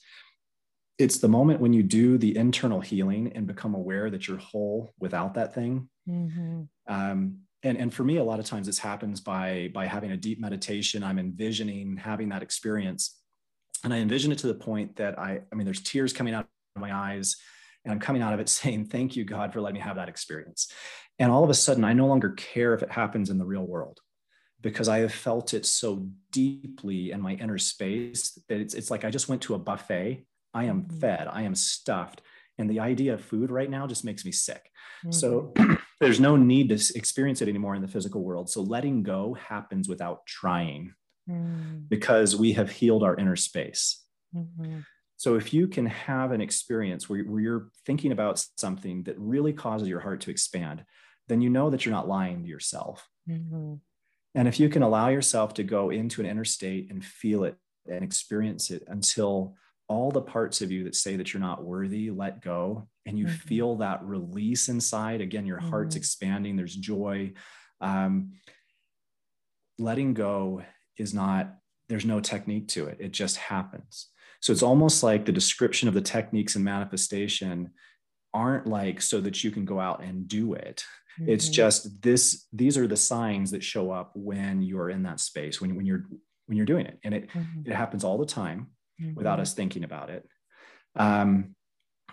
[0.98, 4.94] it's the moment when you do the internal healing and become aware that you're whole
[4.98, 5.88] without that thing.
[6.08, 6.62] Mm-hmm.
[6.86, 10.16] um, and, and for me a lot of times this happens by by having a
[10.16, 11.02] deep meditation.
[11.02, 13.18] I'm envisioning having that experience.
[13.82, 16.46] And i envision it to the point that i i mean there's tears coming out
[16.76, 17.36] of my eyes
[17.84, 20.08] and i'm coming out of it saying thank you god for letting me have that
[20.08, 20.72] experience.
[21.18, 23.66] And all of a sudden i no longer care if it happens in the real
[23.66, 24.00] world
[24.62, 29.04] because I have felt it so deeply in my inner space that it's, it's like
[29.04, 30.24] I just went to a buffet
[30.56, 30.98] I am mm-hmm.
[30.98, 32.22] fed, I am stuffed.
[32.58, 34.70] And the idea of food right now just makes me sick.
[35.04, 35.12] Mm-hmm.
[35.12, 35.52] So
[36.00, 38.48] there's no need to experience it anymore in the physical world.
[38.48, 40.94] So letting go happens without trying
[41.28, 41.80] mm-hmm.
[41.88, 44.02] because we have healed our inner space.
[44.34, 44.78] Mm-hmm.
[45.18, 49.52] So if you can have an experience where, where you're thinking about something that really
[49.52, 50.84] causes your heart to expand,
[51.28, 53.06] then you know that you're not lying to yourself.
[53.28, 53.74] Mm-hmm.
[54.34, 57.56] And if you can allow yourself to go into an inner state and feel it
[57.86, 59.54] and experience it until
[59.88, 62.88] all the parts of you that say that you're not worthy let go.
[63.06, 63.36] And you mm-hmm.
[63.36, 65.20] feel that release inside.
[65.20, 65.70] Again your mm-hmm.
[65.70, 66.56] heart's expanding.
[66.56, 67.32] There's joy.
[67.80, 68.32] Um,
[69.78, 70.62] letting go
[70.96, 71.54] is not
[71.88, 72.96] there's no technique to it.
[73.00, 74.08] It just happens.
[74.40, 77.70] So it's almost like the description of the techniques and manifestation
[78.34, 80.84] aren't like so that you can go out and do it.
[81.18, 81.30] Mm-hmm.
[81.30, 85.62] it's just this these are the signs that show up when you're in that space
[85.62, 86.04] when, when you're
[86.46, 86.98] when you're doing it.
[87.04, 87.70] And it mm-hmm.
[87.70, 88.68] it happens all the time
[89.00, 89.14] mm-hmm.
[89.14, 90.26] without us thinking about it.
[90.94, 91.56] Um,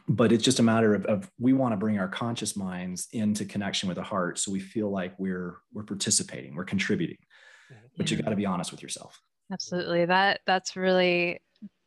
[0.08, 3.46] but it's just a matter of, of we want to bring our conscious minds into
[3.46, 7.18] connection with the heart so we feel like we're we're participating we're contributing
[7.72, 7.86] mm-hmm.
[7.98, 9.20] but you got to be honest with yourself
[9.52, 11.40] absolutely that that's really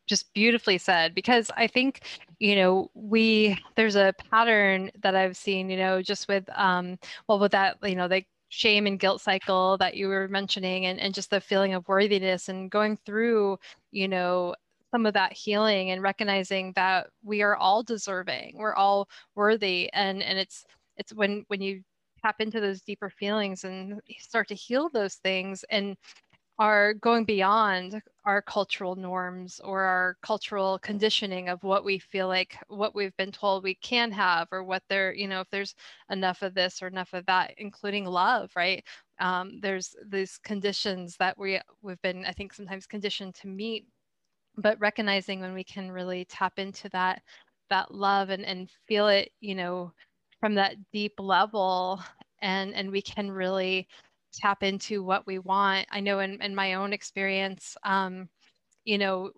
[0.07, 2.03] just beautifully said because i think
[2.39, 7.39] you know we there's a pattern that i've seen you know just with um well
[7.39, 11.13] with that you know like shame and guilt cycle that you were mentioning and, and
[11.13, 13.59] just the feeling of worthiness and going through
[13.91, 14.55] you know
[14.97, 19.93] some of that healing and recognizing that we are all deserving we're all worthy.
[19.93, 20.65] And and it's
[20.97, 21.83] it's when when you
[22.23, 25.97] tap into those deeper feelings and start to heal those things and
[26.59, 32.57] are going beyond our cultural norms or our cultural conditioning of what we feel like
[32.69, 35.75] what we've been told we can have or what there you know if there's
[36.11, 38.85] enough of this or enough of that including love right?
[39.21, 43.87] Um, there's these conditions that we we've been i think sometimes conditioned to meet
[44.57, 47.23] but recognizing when we can really tap into that
[47.71, 49.93] that love and, and feel it you know
[50.41, 52.01] from that deep level
[52.43, 53.89] and and we can really
[54.35, 55.87] tap into what we want.
[55.91, 58.29] I know in, in my own experience um,
[58.85, 59.31] you know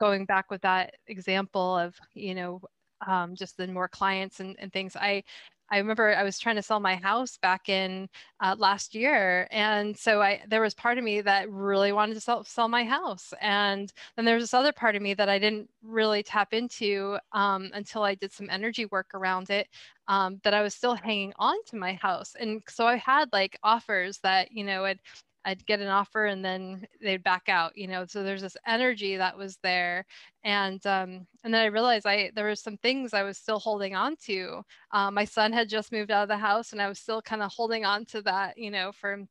[0.00, 2.60] going back with that example of you know
[3.06, 5.22] um, just the more clients and, and things i
[5.70, 8.08] I remember I was trying to sell my house back in
[8.40, 12.20] uh, last year, and so I there was part of me that really wanted to
[12.20, 15.38] sell, sell my house, and then there was this other part of me that I
[15.38, 19.68] didn't really tap into um, until I did some energy work around it.
[20.08, 23.56] Um, that I was still hanging on to my house, and so I had like
[23.62, 24.98] offers that you know had
[25.44, 28.04] I'd get an offer and then they'd back out, you know.
[28.06, 30.04] So there's this energy that was there,
[30.44, 33.94] and um, and then I realized I there were some things I was still holding
[33.94, 34.62] on to.
[34.92, 37.42] Um, my son had just moved out of the house, and I was still kind
[37.42, 39.24] of holding on to that, you know, for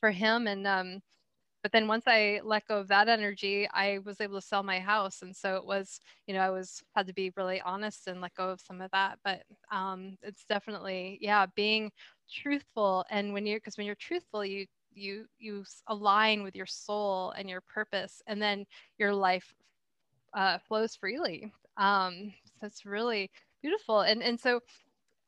[0.00, 0.46] for him.
[0.46, 1.00] And um,
[1.62, 4.80] but then once I let go of that energy, I was able to sell my
[4.80, 8.20] house, and so it was, you know, I was had to be really honest and
[8.20, 9.18] let go of some of that.
[9.24, 11.92] But um, it's definitely, yeah, being
[12.30, 17.32] truthful and when you're because when you're truthful you you you align with your soul
[17.32, 18.66] and your purpose and then
[18.98, 19.54] your life
[20.34, 21.52] uh, flows freely.
[21.76, 22.32] Um,
[22.62, 23.30] it's really
[23.62, 24.00] beautiful.
[24.00, 24.60] And and so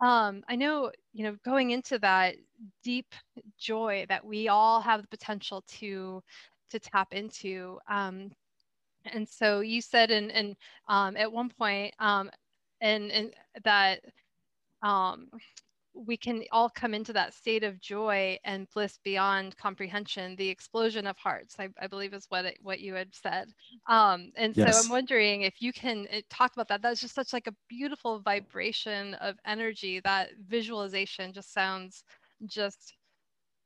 [0.00, 2.34] um, i know you know going into that
[2.82, 3.14] deep
[3.58, 6.22] joy that we all have the potential to
[6.70, 8.30] to tap into um,
[9.06, 10.56] and so you said and and
[10.88, 12.30] um, at one point um,
[12.80, 13.32] and and
[13.64, 14.00] that
[14.82, 15.28] um,
[15.94, 21.06] we can all come into that state of joy and bliss beyond comprehension the explosion
[21.06, 23.48] of hearts i, I believe is what it, what you had said
[23.88, 24.76] um, and yes.
[24.76, 27.54] so i'm wondering if you can eh, talk about that that's just such like a
[27.68, 32.04] beautiful vibration of energy that visualization just sounds
[32.46, 32.94] just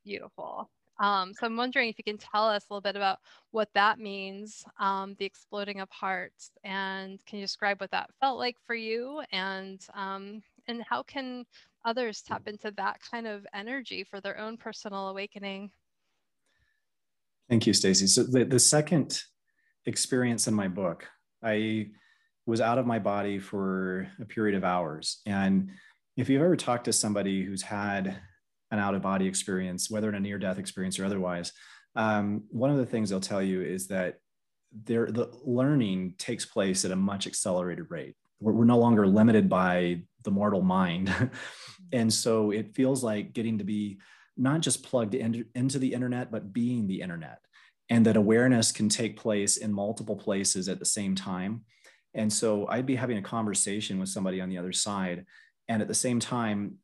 [0.04, 0.70] beautiful.
[1.00, 3.18] Um, so I'm wondering if you can tell us a little bit about
[3.52, 8.38] what that means, um, the exploding of hearts, and can you describe what that felt
[8.38, 11.46] like for you, and um, and how can
[11.84, 15.70] others tap into that kind of energy for their own personal awakening?
[17.48, 18.06] Thank you, Stacy.
[18.06, 19.22] So the, the second
[19.86, 21.06] experience in my book,
[21.42, 21.88] I
[22.46, 25.20] was out of my body for a period of hours.
[25.26, 25.70] And
[26.16, 28.18] if you've ever talked to somebody who's had
[28.70, 31.52] an out of body experience, whether in a near death experience or otherwise,
[31.96, 34.16] um, one of the things they'll tell you is that
[34.84, 38.14] there, the learning takes place at a much accelerated rate.
[38.40, 41.12] We're, we're no longer limited by the mortal mind.
[41.92, 43.98] and so it feels like getting to be
[44.36, 47.40] not just plugged in, into the internet, but being the internet.
[47.90, 51.64] And that awareness can take place in multiple places at the same time.
[52.14, 55.24] And so I'd be having a conversation with somebody on the other side.
[55.68, 56.78] And at the same time,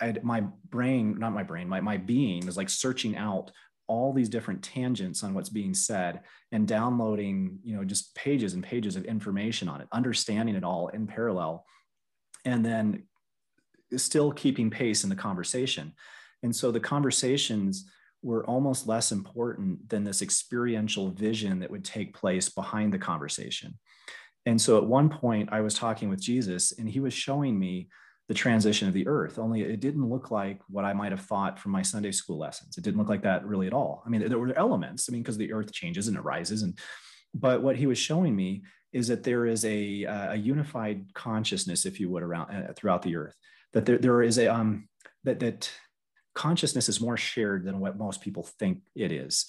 [0.00, 3.50] I'd, my brain, not my brain, my, my being is like searching out
[3.88, 6.20] all these different tangents on what's being said
[6.52, 10.88] and downloading, you know, just pages and pages of information on it, understanding it all
[10.88, 11.64] in parallel,
[12.44, 13.02] and then
[13.96, 15.92] still keeping pace in the conversation.
[16.42, 17.90] And so the conversations
[18.22, 23.78] were almost less important than this experiential vision that would take place behind the conversation.
[24.46, 27.88] And so at one point, I was talking with Jesus, and he was showing me
[28.28, 31.58] the transition of the earth only it didn't look like what i might have thought
[31.58, 32.76] from my sunday school lessons.
[32.76, 34.02] It didn't look like that really at all.
[34.06, 36.78] I mean there were elements i mean because the earth changes and it rises and
[37.34, 38.62] but what he was showing me
[38.92, 43.16] is that there is a, a unified consciousness if you would around uh, throughout the
[43.16, 43.36] earth
[43.72, 44.88] that there, there is a um
[45.24, 45.70] that that
[46.34, 49.46] consciousness is more shared than what most people think it is.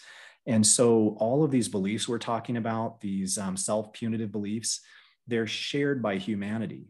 [0.48, 4.82] And so all of these beliefs we're talking about these um, self-punitive beliefs
[5.28, 6.88] they're shared by humanity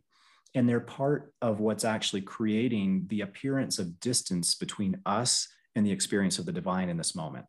[0.55, 5.91] and they're part of what's actually creating the appearance of distance between us and the
[5.91, 7.45] experience of the divine in this moment.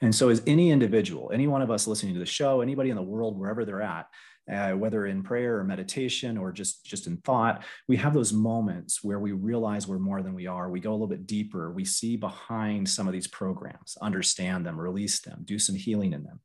[0.00, 2.96] And so, as any individual, any one of us listening to the show, anybody in
[2.96, 4.06] the world, wherever they're at,
[4.50, 9.02] uh, whether in prayer or meditation or just just in thought, we have those moments
[9.02, 10.70] where we realize we're more than we are.
[10.70, 11.72] We go a little bit deeper.
[11.72, 16.24] We see behind some of these programs, understand them, release them, do some healing in
[16.24, 16.40] them.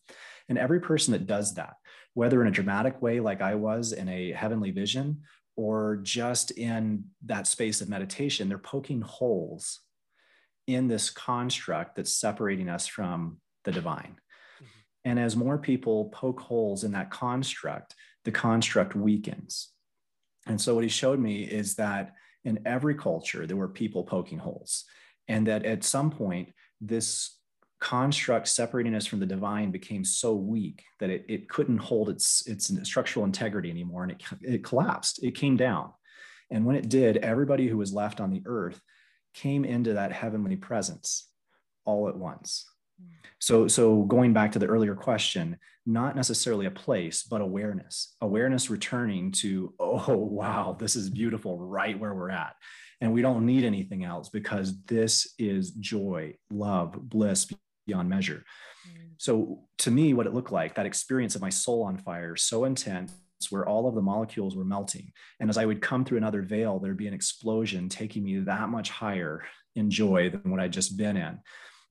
[0.49, 1.75] And every person that does that,
[2.13, 5.21] whether in a dramatic way like I was in a heavenly vision,
[5.55, 9.79] or just in that space of meditation, they're poking holes
[10.67, 14.15] in this construct that's separating us from the divine.
[15.05, 19.69] And as more people poke holes in that construct, the construct weakens.
[20.47, 24.37] And so, what he showed me is that in every culture, there were people poking
[24.37, 24.85] holes.
[25.27, 26.49] And that at some point,
[26.81, 27.37] this
[27.79, 32.47] construct separating us from the divine became so weak that it, it couldn't hold its,
[32.47, 35.21] its structural integrity anymore and it, it collapsed.
[35.21, 35.91] It came down.
[36.49, 38.79] And when it did, everybody who was left on the earth
[39.33, 41.27] came into that heavenly presence
[41.83, 42.65] all at once.
[43.39, 48.69] So, so going back to the earlier question, not necessarily a place, but awareness, awareness
[48.69, 52.55] returning to, oh, wow, this is beautiful right where we're at.
[53.01, 57.51] And we don't need anything else because this is joy, love, bliss,
[57.85, 58.45] beyond measure.
[58.87, 59.09] Mm.
[59.17, 62.63] So to me, what it looked like, that experience of my soul on fire, so
[62.63, 63.13] intense,
[63.49, 65.11] where all of the molecules were melting.
[65.41, 68.69] And as I would come through another veil, there'd be an explosion taking me that
[68.69, 69.43] much higher
[69.75, 71.39] in joy than what I'd just been in.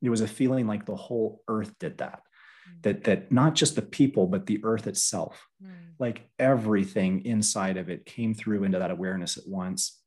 [0.03, 2.23] It was a feeling like the whole earth did that.
[2.69, 2.83] Mm.
[2.83, 5.71] That, that not just the people, but the earth itself, mm.
[5.99, 10.01] like everything inside of it came through into that awareness at once.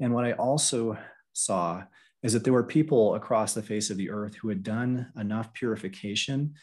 [0.00, 0.98] And what I also
[1.32, 1.84] saw
[2.22, 5.52] is that there were people across the face of the earth who had done enough
[5.52, 6.54] purification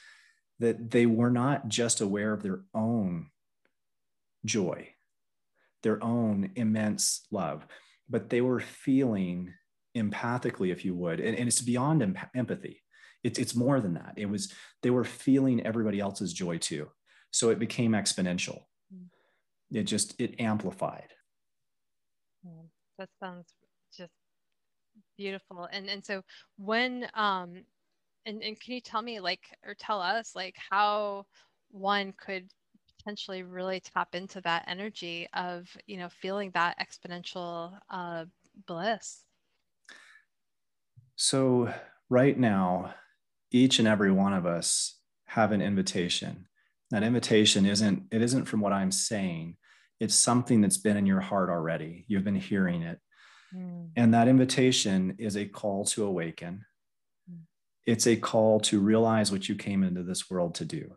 [0.60, 3.28] that they were not just aware of their own
[4.44, 4.90] joy,
[5.84, 7.66] their own immense love,
[8.10, 9.54] but they were feeling
[9.96, 11.20] empathically, if you would.
[11.20, 12.82] And, and it's beyond em- empathy.
[13.24, 14.14] It's, it's more than that.
[14.18, 16.90] It was, they were feeling everybody else's joy too.
[17.32, 18.64] So it became exponential.
[18.94, 19.08] Mm.
[19.72, 21.10] It just, it amplified.
[22.98, 23.48] That sounds
[23.98, 24.14] just
[25.18, 26.22] beautiful and and so
[26.58, 27.64] when um
[28.26, 31.26] and, and can you tell me like or tell us like how
[31.72, 32.48] one could
[32.98, 38.26] potentially really tap into that energy of you know feeling that exponential uh,
[38.68, 39.22] bliss
[41.22, 41.74] so
[42.10, 42.94] right now
[43.52, 46.48] each and every one of us have an invitation
[46.90, 49.56] that invitation isn't it isn't from what i'm saying
[50.00, 53.00] it's something that's been in your heart already you've been hearing it
[53.56, 53.90] Mm.
[53.96, 56.66] And that invitation is a call to awaken.
[57.30, 57.42] Mm.
[57.86, 60.94] It's a call to realize what you came into this world to do.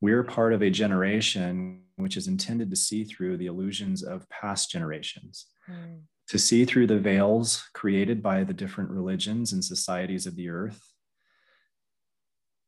[0.00, 4.70] We're part of a generation which is intended to see through the illusions of past
[4.70, 5.46] generations.
[5.68, 6.02] Mm.
[6.28, 10.82] To see through the veils created by the different religions and societies of the earth,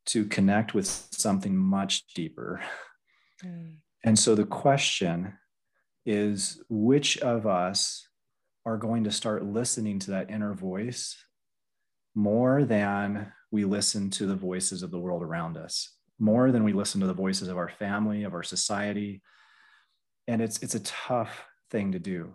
[0.06, 2.60] to connect with something much deeper.
[3.44, 3.76] Mm.
[4.04, 5.34] And so the question
[6.06, 8.08] is which of us
[8.64, 11.16] are going to start listening to that inner voice
[12.14, 16.72] more than we listen to the voices of the world around us, more than we
[16.72, 19.22] listen to the voices of our family, of our society.
[20.26, 22.34] And it's it's a tough thing to do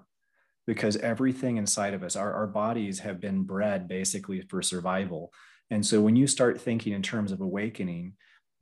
[0.65, 5.33] because everything inside of us, our, our bodies have been bred basically for survival.
[5.69, 8.13] And so when you start thinking in terms of awakening,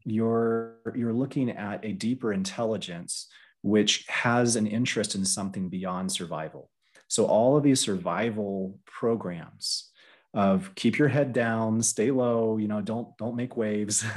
[0.04, 3.28] you're you're looking at a deeper intelligence
[3.62, 6.70] which has an interest in something beyond survival.
[7.08, 9.92] So all of these survival programs
[10.34, 14.04] of keep your head down, stay low, you know, don't don't make waves.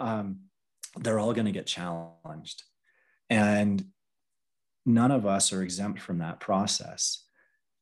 [0.00, 0.08] Mm-hmm.
[0.08, 0.38] um,
[0.96, 2.62] they're all going to get challenged,
[3.28, 3.84] and
[4.86, 7.24] none of us are exempt from that process.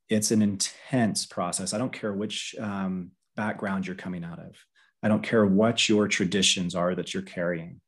[0.09, 1.75] It's an intense process.
[1.75, 4.55] I don't care which um, background you're coming out of.
[5.03, 7.81] I don't care what your traditions are that you're carrying,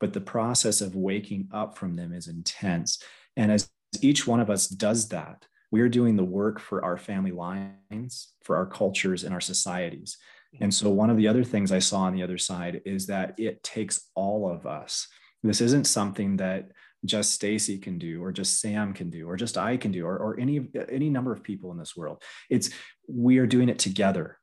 [0.00, 3.02] but the process of waking up from them is intense.
[3.36, 3.70] And as
[4.02, 8.32] each one of us does that, we are doing the work for our family lines,
[8.42, 10.18] for our cultures, and our societies.
[10.60, 13.34] And so, one of the other things I saw on the other side is that
[13.38, 15.08] it takes all of us.
[15.42, 16.70] This isn't something that
[17.04, 20.16] just Stacy can do, or just Sam can do, or just I can do, or,
[20.16, 22.22] or any any number of people in this world.
[22.50, 22.70] It's
[23.08, 24.38] we are doing it together.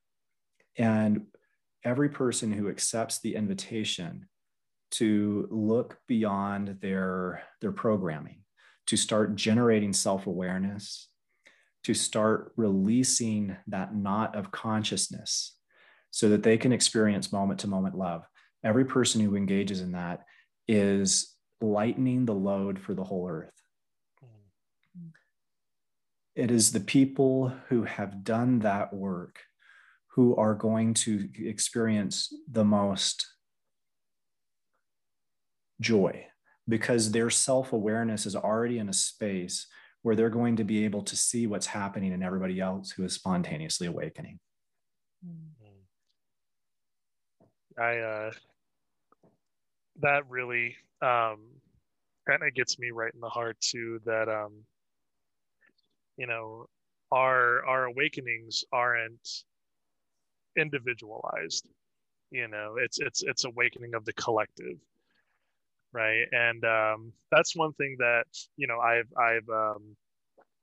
[0.77, 1.25] And
[1.83, 4.27] every person who accepts the invitation
[4.91, 8.43] to look beyond their, their programming,
[8.87, 11.09] to start generating self awareness,
[11.83, 15.55] to start releasing that knot of consciousness
[16.11, 18.23] so that they can experience moment to moment love.
[18.63, 20.25] Every person who engages in that
[20.67, 21.30] is
[21.61, 23.53] lightening the load for the whole earth.
[26.35, 29.39] It is the people who have done that work
[30.15, 33.27] who are going to experience the most
[35.79, 36.25] joy
[36.67, 39.67] because their self awareness is already in a space
[40.03, 43.13] where they're going to be able to see what's happening in everybody else who is
[43.13, 44.39] spontaneously awakening.
[47.77, 48.31] I, uh,
[50.01, 51.39] that really um,
[52.27, 54.53] kind of gets me right in the heart too that, um,
[56.17, 56.67] you know,
[57.11, 59.43] our, our awakenings aren't
[60.57, 61.65] individualized
[62.29, 64.77] you know it's it's it's awakening of the collective
[65.93, 66.25] right?
[66.31, 68.25] And um, that's one thing that
[68.57, 69.95] you know i've i've um,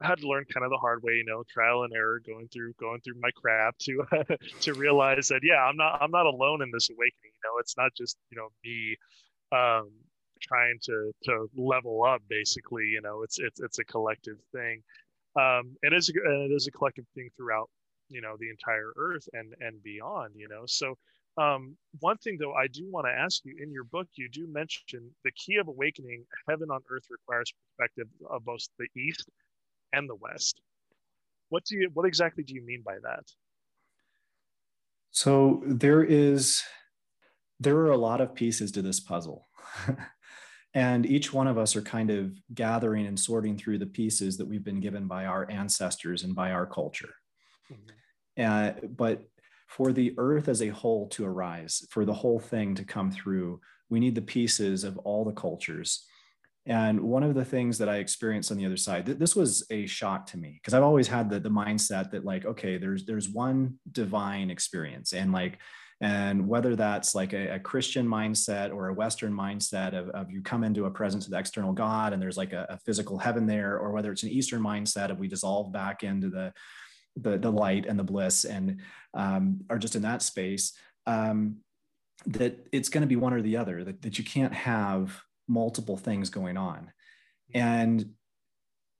[0.02, 2.72] had to learn kind of the hard way you know trial and error going through
[2.80, 4.04] going through my crap to
[4.60, 7.58] to realize that yeah i'm not i'm not alone in this awakening you know?
[7.58, 8.96] It's not just you know me
[9.52, 9.90] um
[10.40, 14.82] trying to to level up basically you know it's it's it's a collective thing.
[15.36, 17.68] Um it is it is a collective thing throughout
[18.08, 20.62] you know the entire earth and and beyond you know.
[20.66, 20.96] So
[21.36, 24.48] um, one thing though i do want to ask you in your book you do
[24.50, 29.30] mention the key of awakening heaven on earth requires perspective of both the east
[29.92, 30.60] and the west.
[31.48, 33.24] What do you what exactly do you mean by that?
[35.10, 36.62] So there is
[37.60, 39.48] there are a lot of pieces to this puzzle
[40.74, 44.46] and each one of us are kind of gathering and sorting through the pieces that
[44.46, 47.14] we've been given by our ancestors and by our culture
[47.72, 47.94] mm-hmm.
[48.38, 49.22] Uh, but
[49.66, 53.60] for the earth as a whole to arise, for the whole thing to come through,
[53.90, 56.06] we need the pieces of all the cultures.
[56.66, 59.66] And one of the things that I experienced on the other side, th- this was
[59.70, 63.06] a shock to me because I've always had the, the mindset that like, okay, there's
[63.06, 65.58] there's one divine experience, and like,
[66.00, 70.40] and whether that's like a, a Christian mindset or a Western mindset of, of you
[70.42, 73.46] come into a presence of the external God and there's like a, a physical heaven
[73.46, 76.52] there, or whether it's an Eastern mindset of we dissolve back into the
[77.16, 78.80] the, the light and the bliss and
[79.14, 80.74] um, are just in that space
[81.08, 81.56] um,
[82.26, 85.96] that it's going to be one or the other that, that you can't have multiple
[85.96, 86.92] things going on.
[87.54, 88.12] And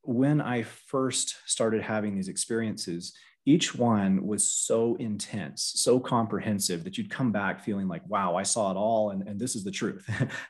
[0.02, 3.12] when i first started having these experiences
[3.48, 8.42] each one was so intense so comprehensive that you'd come back feeling like wow i
[8.42, 10.08] saw it all and, and this is the truth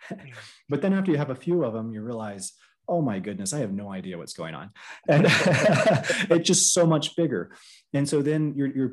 [0.68, 2.52] but then after you have a few of them you realize
[2.88, 4.70] oh my goodness, I have no idea what's going on.
[5.08, 5.26] And
[6.30, 7.50] it's just so much bigger.
[7.92, 8.92] And so then you're, you're,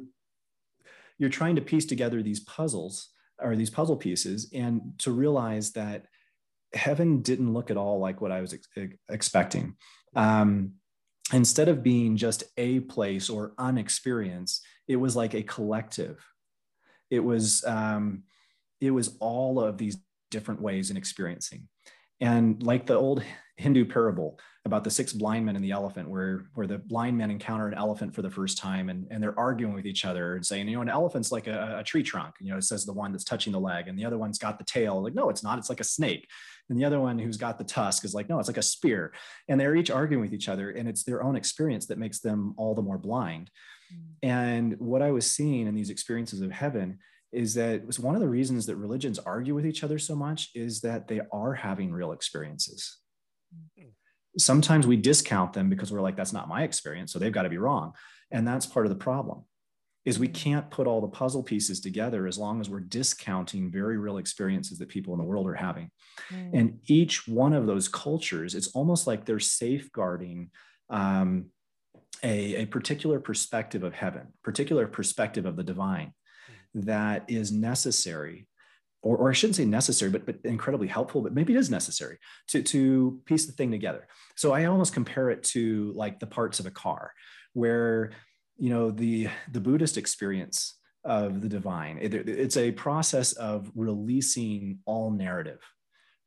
[1.18, 6.06] you're trying to piece together these puzzles or these puzzle pieces and to realize that
[6.74, 9.76] heaven didn't look at all like what I was ex- expecting.
[10.16, 10.74] Um,
[11.34, 16.23] instead of being just a place or unexperience, it was like a collective.
[17.09, 18.23] It was, um,
[18.82, 19.97] it was all of these
[20.32, 21.67] different ways in experiencing.
[22.19, 23.23] And like the old
[23.58, 27.32] Hindu parable about the six blind men and the elephant, where where the blind men
[27.32, 30.45] encounter an elephant for the first time and, and they're arguing with each other and
[30.45, 32.36] saying, you know, an elephant's like a, a tree trunk.
[32.41, 34.58] You know, it says the one that's touching the leg, and the other one's got
[34.58, 35.01] the tail.
[35.01, 35.58] Like, no, it's not.
[35.58, 36.28] It's like a snake.
[36.70, 39.14] And the other one who's got the tusk is like, no, it's like a spear.
[39.47, 42.56] And they're each arguing with each other, and it's their own experience that makes them
[42.58, 43.51] all the more blind.
[43.93, 44.28] Mm.
[44.28, 46.99] And what I was seeing in these experiences of heaven
[47.32, 50.16] is that it was one of the reasons that religions argue with each other so
[50.16, 52.97] much is that they are having real experiences.
[54.38, 57.49] Sometimes we discount them because we're like, that's not my experience, so they've got to
[57.49, 57.93] be wrong.
[58.32, 59.45] And that's part of the problem
[60.06, 63.97] is we can't put all the puzzle pieces together as long as we're discounting very
[63.97, 65.89] real experiences that people in the world are having.
[66.32, 66.49] Mm.
[66.53, 70.51] And each one of those cultures, it's almost like they're safeguarding
[70.91, 71.47] um,
[72.24, 76.14] a, a particular perspective of heaven, particular perspective of the divine
[76.76, 78.47] that is necessary
[79.06, 82.18] or, or I shouldn't say necessary, but, but incredibly helpful, but maybe it is necessary
[82.47, 84.08] to, to piece the thing together.
[84.36, 87.14] So I almost compare it to like the parts of a car
[87.53, 88.12] where,
[88.58, 94.80] you know, the, the Buddhist experience of the divine, it, it's a process of releasing
[94.86, 95.60] all narrative,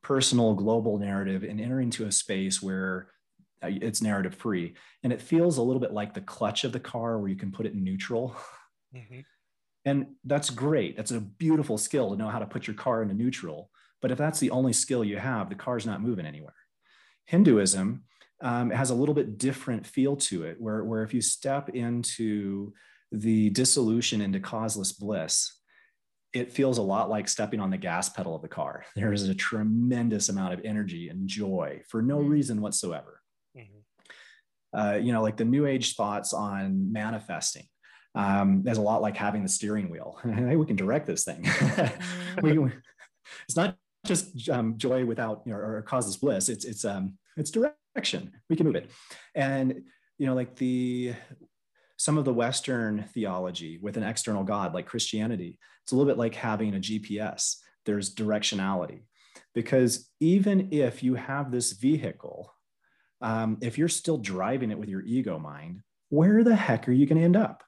[0.04, 3.08] personal, global narrative and entering into a space where
[3.60, 4.76] uh, it's narrative free.
[5.02, 7.50] And it feels a little bit like the clutch of the car where you can
[7.50, 8.36] put it in neutral.
[8.94, 9.20] Mm-hmm
[9.84, 10.96] and that's great.
[10.96, 13.70] That's a beautiful skill to know how to put your car into neutral.
[14.00, 16.54] But if that's the only skill you have, the car's not moving anywhere.
[17.26, 18.04] Hinduism
[18.42, 22.72] um, has a little bit different feel to it, where, where if you step into
[23.10, 25.52] the dissolution into causeless bliss,
[26.34, 28.84] it feels a lot like stepping on the gas pedal of the car.
[28.94, 32.28] There is a tremendous amount of energy and joy for no mm-hmm.
[32.28, 33.20] reason whatsoever.
[33.56, 34.78] Mm-hmm.
[34.78, 37.64] Uh, you know, like the new age thoughts on manifesting
[38.14, 40.18] um, is a lot like having the steering wheel.
[40.24, 41.46] hey, we can direct this thing.
[42.42, 42.58] we,
[43.46, 46.48] it's not just um, joy without you know, or causeless bliss.
[46.48, 48.32] It's it's um, it's direction.
[48.48, 48.90] We can move it,
[49.34, 49.82] and
[50.18, 51.14] you know, like the
[51.96, 56.18] some of the Western theology with an external God, like Christianity, it's a little bit
[56.18, 57.56] like having a GPS.
[57.86, 59.02] There's directionality,
[59.54, 62.52] because even if you have this vehicle,
[63.20, 67.06] um, if you're still driving it with your ego mind, where the heck are you
[67.06, 67.64] going to end up?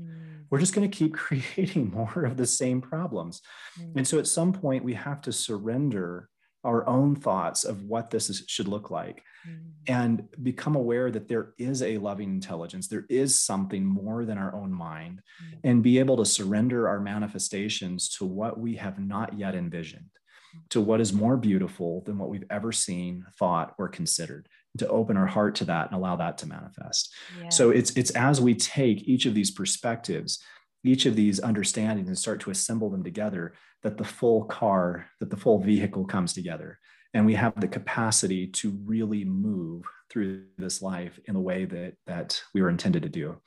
[0.00, 0.44] Mm.
[0.50, 3.40] We're just going to keep creating more of the same problems.
[3.80, 3.96] Mm.
[3.96, 6.28] And so at some point, we have to surrender
[6.64, 9.58] our own thoughts of what this is, should look like mm.
[9.86, 14.54] and become aware that there is a loving intelligence, there is something more than our
[14.54, 15.58] own mind, mm.
[15.62, 20.10] and be able to surrender our manifestations to what we have not yet envisioned,
[20.56, 20.68] mm.
[20.70, 24.48] to what is more beautiful than what we've ever seen, thought, or considered
[24.78, 27.12] to open our heart to that and allow that to manifest.
[27.40, 27.48] Yeah.
[27.48, 30.42] So it's it's as we take each of these perspectives,
[30.82, 35.30] each of these understandings and start to assemble them together that the full car, that
[35.30, 36.78] the full vehicle comes together
[37.12, 41.94] and we have the capacity to really move through this life in the way that
[42.06, 43.40] that we were intended to do.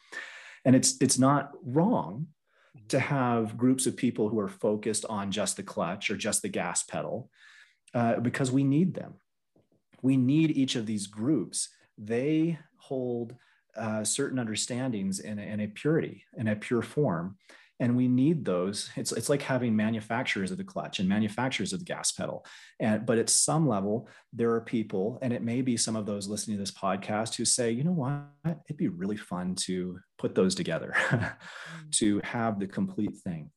[0.63, 2.27] And it's it's not wrong
[2.89, 6.49] to have groups of people who are focused on just the clutch or just the
[6.49, 7.29] gas pedal
[7.93, 9.15] uh, because we need them
[10.01, 11.69] we need each of these groups.
[11.97, 13.35] They hold
[13.75, 17.37] uh, certain understandings in a, in a purity, in a pure form.
[17.79, 18.89] And we need those.
[18.95, 22.43] It's, it's like having manufacturers of the clutch and manufacturers of the gas pedal.
[22.79, 26.27] And, but at some level, there are people, and it may be some of those
[26.27, 30.33] listening to this podcast who say, you know what, it'd be really fun to put
[30.33, 31.31] those together, mm.
[31.91, 33.51] to have the complete thing.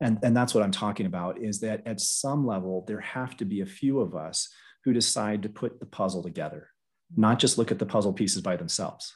[0.00, 3.44] And, and that's what I'm talking about is that at some level, there have to
[3.44, 4.48] be a few of us
[4.86, 6.68] who decide to put the puzzle together,
[7.16, 9.12] not just look at the puzzle pieces by themselves,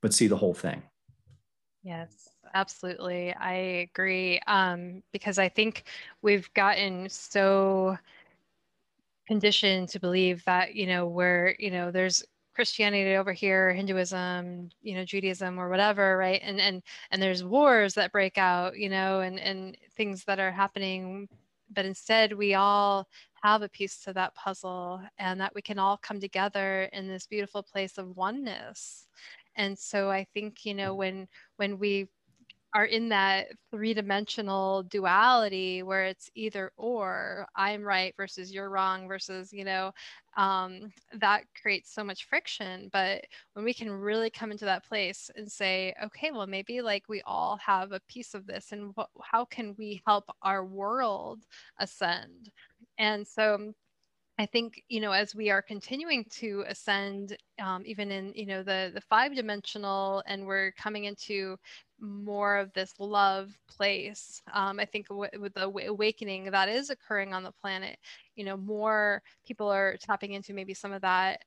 [0.00, 0.82] but see the whole thing.
[1.82, 3.34] Yes, absolutely.
[3.34, 3.52] I
[3.92, 4.40] agree.
[4.46, 5.84] Um, because I think
[6.22, 7.98] we've gotten so
[9.28, 12.24] conditioned to believe that, you know, where, you know, there's
[12.54, 16.40] Christianity over here, Hinduism, you know, Judaism or whatever, right?
[16.42, 20.52] And and and there's wars that break out, you know, and and things that are
[20.52, 21.28] happening.
[21.70, 23.06] But instead, we all
[23.46, 27.26] have a piece to that puzzle and that we can all come together in this
[27.26, 29.08] beautiful place of oneness
[29.56, 32.08] and so i think you know when when we
[32.74, 39.08] are in that three dimensional duality where it's either or I'm right versus you're wrong
[39.08, 39.92] versus, you know,
[40.36, 42.90] um, that creates so much friction.
[42.92, 43.24] But
[43.54, 47.22] when we can really come into that place and say, okay, well, maybe like we
[47.24, 51.44] all have a piece of this and wh- how can we help our world
[51.78, 52.50] ascend?
[52.98, 53.72] And so
[54.38, 58.62] I think you know as we are continuing to ascend, um, even in you know
[58.62, 61.56] the the five dimensional, and we're coming into
[62.00, 64.42] more of this love place.
[64.52, 67.98] Um, I think w- with the awakening that is occurring on the planet,
[68.36, 71.40] you know, more people are tapping into maybe some of that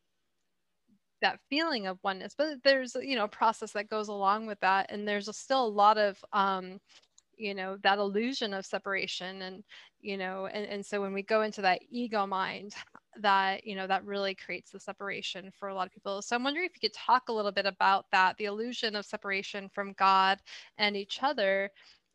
[1.21, 2.33] that feeling of oneness.
[2.37, 5.65] But there's you know a process that goes along with that, and there's a, still
[5.65, 6.79] a lot of um,
[7.37, 9.63] you know that illusion of separation and
[10.01, 12.73] you know and, and so when we go into that ego mind
[13.19, 16.21] that you know that really creates the separation for a lot of people.
[16.21, 19.05] So i'm wondering if you could talk a little bit about that the illusion of
[19.05, 20.39] separation from god
[20.77, 21.71] and each other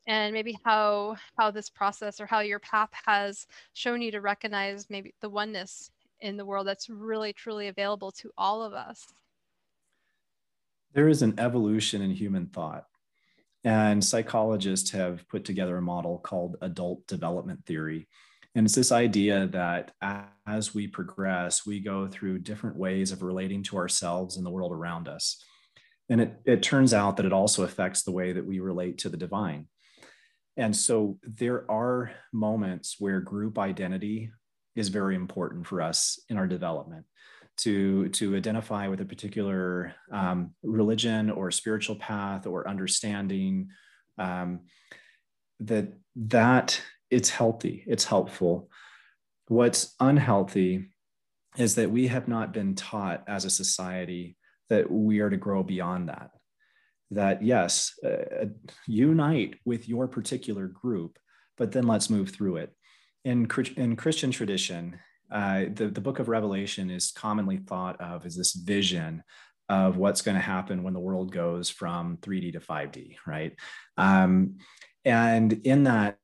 [0.06, 4.88] and maybe how how this process or how your path has shown you to recognize
[4.90, 9.12] maybe the oneness in the world that's really truly available to all of us.
[10.92, 12.86] There is an evolution in human thought
[13.64, 18.06] and psychologists have put together a model called adult development theory.
[18.54, 19.92] And it's this idea that
[20.46, 24.70] as we progress, we go through different ways of relating to ourselves and the world
[24.70, 25.42] around us.
[26.08, 29.08] And it, it turns out that it also affects the way that we relate to
[29.08, 29.66] the divine.
[30.56, 34.30] And so there are moments where group identity
[34.76, 37.06] is very important for us in our development
[37.56, 43.68] to to identify with a particular um, religion or spiritual path or understanding
[44.18, 44.60] um,
[45.60, 46.80] that that
[47.10, 48.70] it's healthy it's helpful.
[49.48, 50.90] What's unhealthy
[51.56, 54.36] is that we have not been taught as a society
[54.70, 56.30] that we are to grow beyond that.
[57.10, 58.46] That yes uh,
[58.86, 61.18] unite with your particular group
[61.56, 62.74] but then let's move through it.
[63.24, 64.98] In, in christian tradition
[65.30, 69.22] uh, the, the book of Revelation is commonly thought of as this vision
[69.68, 73.54] of what's going to happen when the world goes from 3D to 5D, right?
[73.96, 74.58] Um,
[75.04, 76.18] and in that,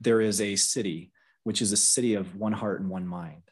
[0.00, 1.12] there is a city,
[1.44, 3.42] which is a city of one heart and one mind.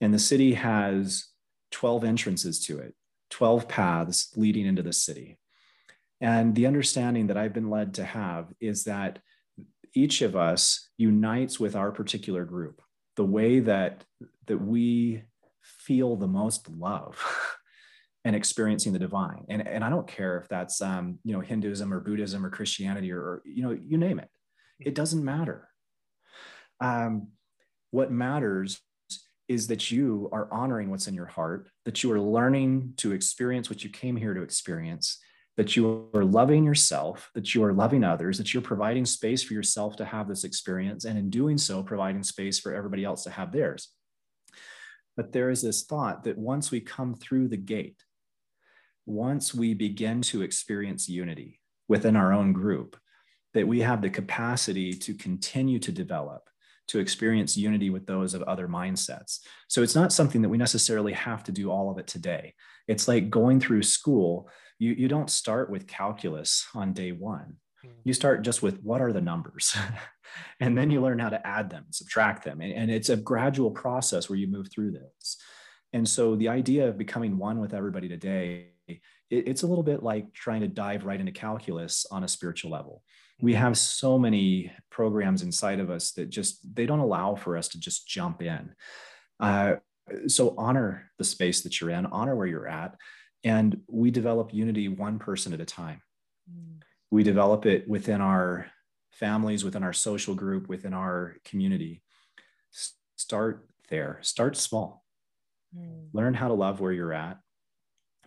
[0.00, 1.26] And the city has
[1.72, 2.94] 12 entrances to it,
[3.30, 5.38] 12 paths leading into the city.
[6.20, 9.18] And the understanding that I've been led to have is that
[9.94, 12.80] each of us unites with our particular group
[13.18, 14.04] the way that
[14.46, 15.22] that we
[15.60, 17.18] feel the most love
[18.24, 19.44] and experiencing the divine.
[19.48, 23.10] And, and i don't care if that's um, you know hinduism or buddhism or christianity
[23.12, 24.30] or, or you know you name it.
[24.80, 25.68] It doesn't matter.
[26.80, 27.28] Um,
[27.90, 28.80] what matters
[29.48, 33.68] is that you are honoring what's in your heart that you are learning to experience
[33.68, 35.18] what you came here to experience
[35.58, 39.54] that you are loving yourself, that you are loving others, that you're providing space for
[39.54, 43.30] yourself to have this experience, and in doing so, providing space for everybody else to
[43.30, 43.88] have theirs.
[45.16, 48.04] But there is this thought that once we come through the gate,
[49.04, 52.96] once we begin to experience unity within our own group,
[53.52, 56.48] that we have the capacity to continue to develop,
[56.86, 59.40] to experience unity with those of other mindsets.
[59.66, 62.54] So it's not something that we necessarily have to do all of it today.
[62.86, 64.48] It's like going through school
[64.78, 67.56] you, you don't start with calculus on day one.
[68.04, 69.76] You start just with what are the numbers?
[70.60, 72.60] and then you learn how to add them, subtract them.
[72.60, 75.36] And, and it's a gradual process where you move through this.
[75.92, 79.00] And so the idea of becoming one with everybody today, it,
[79.30, 83.02] it's a little bit like trying to dive right into calculus on a spiritual level.
[83.40, 87.68] We have so many programs inside of us that just they don't allow for us
[87.68, 88.74] to just jump in.
[89.38, 89.76] Uh,
[90.26, 92.96] so honor the space that you're in, honor where you're at,
[93.44, 96.02] and we develop unity one person at a time.
[96.50, 96.82] Mm.
[97.10, 98.66] We develop it within our
[99.12, 102.02] families, within our social group, within our community.
[103.16, 105.04] Start there, start small.
[105.76, 106.08] Mm.
[106.12, 107.38] Learn how to love where you're at.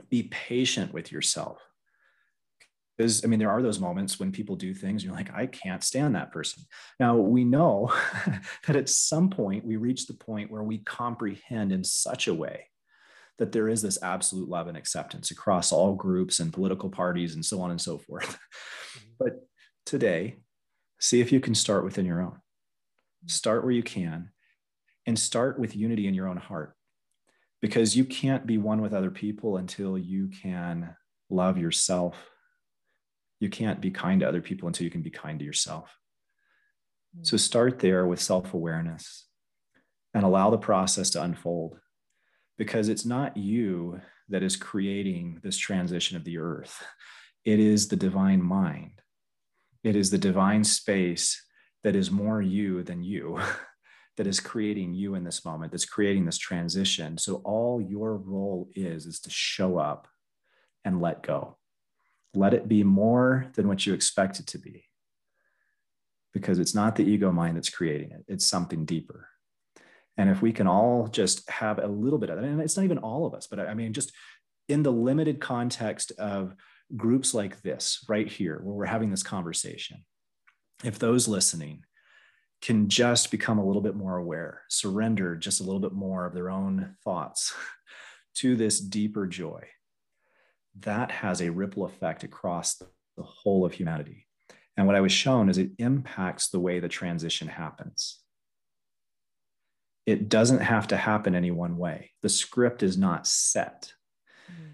[0.09, 1.59] Be patient with yourself.
[2.97, 5.47] Because, I mean, there are those moments when people do things, and you're like, I
[5.47, 6.63] can't stand that person.
[6.99, 7.91] Now, we know
[8.67, 12.70] that at some point we reach the point where we comprehend in such a way
[13.37, 17.45] that there is this absolute love and acceptance across all groups and political parties and
[17.45, 18.37] so on and so forth.
[18.97, 19.09] Mm-hmm.
[19.19, 19.47] but
[19.85, 20.37] today,
[20.99, 22.37] see if you can start within your own.
[23.27, 24.31] Start where you can
[25.07, 26.75] and start with unity in your own heart
[27.61, 30.95] because you can't be one with other people until you can
[31.29, 32.15] love yourself.
[33.39, 35.89] You can't be kind to other people until you can be kind to yourself.
[37.23, 39.27] So start there with self awareness
[40.13, 41.77] and allow the process to unfold
[42.61, 43.99] because it's not you
[44.29, 46.83] that is creating this transition of the earth.
[47.43, 49.01] It is the divine mind.
[49.83, 51.43] It is the divine space
[51.83, 53.39] that is more you than you,
[54.17, 57.17] that is creating you in this moment, that's creating this transition.
[57.17, 60.07] So all your role is, is to show up
[60.85, 61.57] and let go.
[62.35, 64.85] Let it be more than what you expect it to be.
[66.31, 69.30] Because it's not the ego mind that's creating it, it's something deeper.
[70.17, 72.83] And if we can all just have a little bit of it, and it's not
[72.83, 74.11] even all of us, but I mean, just
[74.67, 76.55] in the limited context of
[76.95, 80.03] groups like this right here, where we're having this conversation,
[80.83, 81.83] if those listening
[82.61, 86.33] can just become a little bit more aware, surrender just a little bit more of
[86.33, 87.53] their own thoughts
[88.35, 89.63] to this deeper joy,
[90.79, 94.27] that has a ripple effect across the whole of humanity.
[94.77, 98.20] And what I was shown is it impacts the way the transition happens.
[100.05, 102.11] It doesn't have to happen any one way.
[102.21, 103.93] The script is not set.
[104.51, 104.71] Mm-hmm.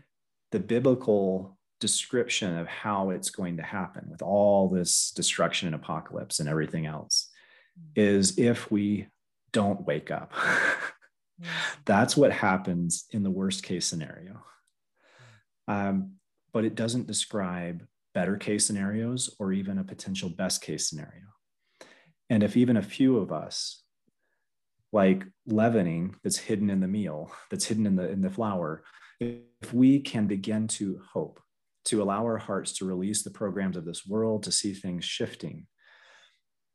[0.51, 6.39] The biblical description of how it's going to happen with all this destruction and apocalypse
[6.39, 7.29] and everything else
[7.77, 7.91] mm-hmm.
[7.95, 9.07] is if we
[9.51, 10.33] don't wake up.
[10.33, 11.47] mm-hmm.
[11.85, 14.43] That's what happens in the worst case scenario.
[15.67, 16.13] Um,
[16.53, 21.25] but it doesn't describe better case scenarios or even a potential best case scenario.
[22.29, 23.83] And if even a few of us,
[24.93, 28.83] like leavening that's hidden in the meal, that's hidden in the, in the flour,
[29.19, 31.39] if we can begin to hope,
[31.85, 35.67] to allow our hearts to release the programs of this world, to see things shifting,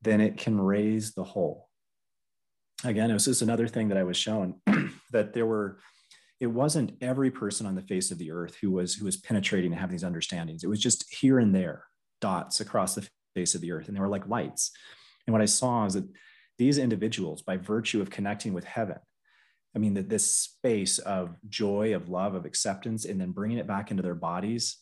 [0.02, 1.68] then it can raise the whole.
[2.84, 4.60] Again, it was just another thing that I was shown
[5.12, 5.78] that there were
[6.40, 9.70] it wasn't every person on the face of the earth who was who was penetrating
[9.70, 10.64] and having these understandings.
[10.64, 11.84] It was just here and there,
[12.20, 14.72] dots across the face of the earth, and they were like lights.
[15.26, 16.08] And what I saw is that
[16.58, 18.98] these individuals, by virtue of connecting with heaven,
[19.74, 23.66] I mean, that this space of joy, of love, of acceptance, and then bringing it
[23.66, 24.76] back into their bodies,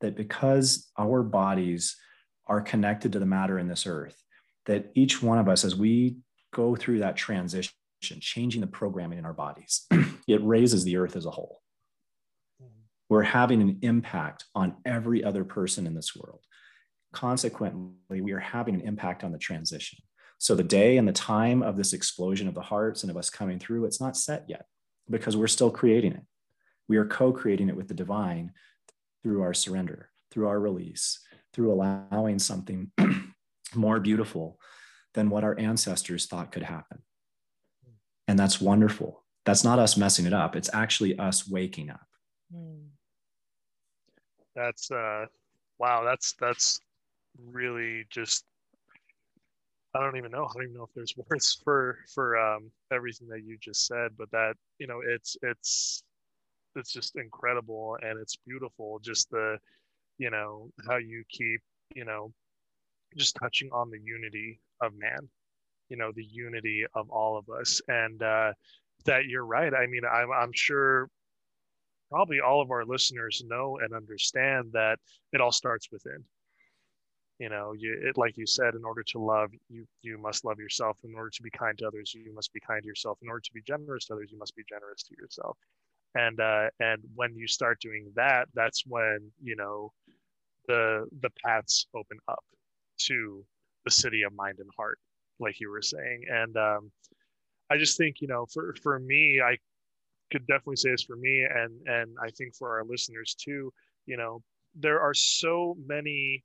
[0.00, 1.96] that because our bodies
[2.46, 4.22] are connected to the matter in this earth,
[4.66, 6.18] that each one of us, as we
[6.52, 7.72] go through that transition,
[8.02, 9.86] changing the programming in our bodies,
[10.28, 11.62] it raises the earth as a whole.
[13.08, 16.40] We're having an impact on every other person in this world.
[17.12, 19.98] Consequently, we are having an impact on the transition.
[20.44, 23.30] So, the day and the time of this explosion of the hearts and of us
[23.30, 24.66] coming through, it's not set yet
[25.08, 26.20] because we're still creating it.
[26.86, 28.52] We are co creating it with the divine
[29.22, 31.18] through our surrender, through our release,
[31.54, 32.90] through allowing something
[33.74, 34.60] more beautiful
[35.14, 36.98] than what our ancestors thought could happen.
[38.28, 39.24] And that's wonderful.
[39.46, 40.56] That's not us messing it up.
[40.56, 42.06] It's actually us waking up.
[42.54, 42.88] Hmm.
[44.54, 45.24] That's uh
[45.78, 46.80] wow, that's that's
[47.38, 48.44] really just
[49.94, 50.44] I don't even know.
[50.44, 54.10] I don't even know if there's words for for um, everything that you just said,
[54.18, 56.02] but that you know, it's it's
[56.76, 58.98] it's just incredible and it's beautiful.
[59.00, 59.58] Just the
[60.18, 61.60] you know how you keep
[61.94, 62.32] you know
[63.16, 65.28] just touching on the unity of man
[65.88, 68.52] you know the unity of all of us and uh,
[69.04, 71.08] that you're right i mean I'm, I'm sure
[72.10, 74.98] probably all of our listeners know and understand that
[75.32, 76.24] it all starts within
[77.38, 80.58] you know you it, like you said in order to love you you must love
[80.58, 80.98] yourself.
[81.04, 83.18] In order to be kind to others you must be kind to yourself.
[83.22, 85.56] In order to be generous to others you must be generous to yourself.
[86.14, 89.92] And uh and when you start doing that that's when you know
[90.68, 92.44] the the paths open up
[92.96, 93.44] to
[93.84, 94.98] the city of mind and heart
[95.38, 96.22] like you were saying.
[96.30, 96.90] And um,
[97.70, 99.58] I just think, you know, for, for me, I
[100.32, 103.72] could definitely say this for me and, and I think for our listeners too,
[104.06, 104.42] you know,
[104.74, 106.42] there are so many,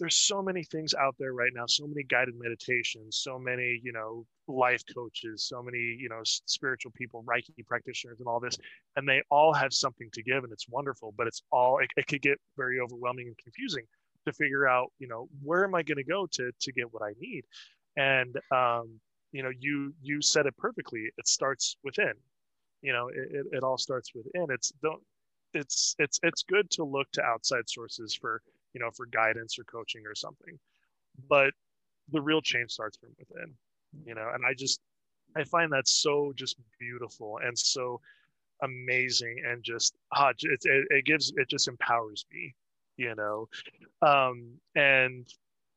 [0.00, 3.92] there's so many things out there right now, so many guided meditations, so many, you
[3.92, 8.58] know, life coaches, so many, you know, spiritual people, Reiki practitioners and all this,
[8.96, 12.08] and they all have something to give and it's wonderful, but it's all, it, it
[12.08, 13.84] could get very overwhelming and confusing
[14.26, 17.02] to figure out, you know, where am I going to go to, to get what
[17.02, 17.44] I need?
[17.96, 19.00] and um,
[19.32, 22.12] you know you you said it perfectly it starts within
[22.82, 25.02] you know it, it, it all starts within it's don't
[25.54, 28.42] it's it's it's good to look to outside sources for
[28.74, 30.58] you know for guidance or coaching or something
[31.28, 31.52] but
[32.10, 33.54] the real change starts from within
[34.04, 34.80] you know and i just
[35.36, 38.00] i find that so just beautiful and so
[38.62, 42.54] amazing and just ah, it, it, it gives it just empowers me
[42.96, 43.48] you know
[44.02, 45.26] um and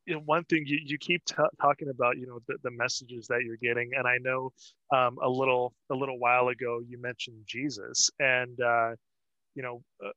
[0.06, 3.28] you know, one thing you, you keep t- talking about, you know, the, the messages
[3.28, 3.92] that you're getting.
[3.96, 4.52] And I know
[4.94, 8.92] um, a little, a little while ago, you mentioned Jesus and, uh,
[9.56, 10.12] you know, uh,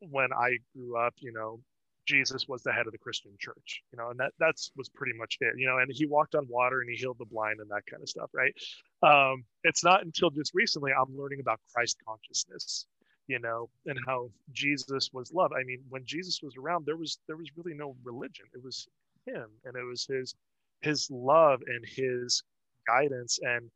[0.00, 1.60] when I grew up, you know,
[2.08, 5.12] Jesus was the head of the Christian church, you know, and that that's was pretty
[5.18, 7.70] much it, you know, and he walked on water and he healed the blind and
[7.70, 8.54] that kind of stuff, right?
[9.02, 12.86] Um, it's not until just recently I'm learning about Christ consciousness,
[13.26, 15.52] you know, and how Jesus was love.
[15.52, 18.46] I mean, when Jesus was around, there was there was really no religion.
[18.54, 18.88] It was
[19.26, 20.34] him and it was his
[20.80, 22.42] his love and his
[22.86, 23.70] guidance and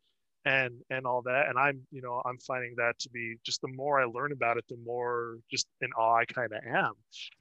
[0.45, 3.69] and and all that and i'm you know i'm finding that to be just the
[3.69, 6.93] more i learn about it the more just in awe i kind of am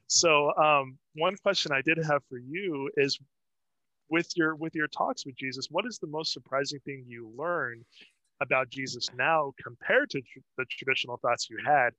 [0.06, 3.18] so um, one question i did have for you is
[4.08, 7.84] with your with your talks with jesus what is the most surprising thing you learned
[8.42, 11.90] about Jesus now compared to tr- the traditional thoughts you had?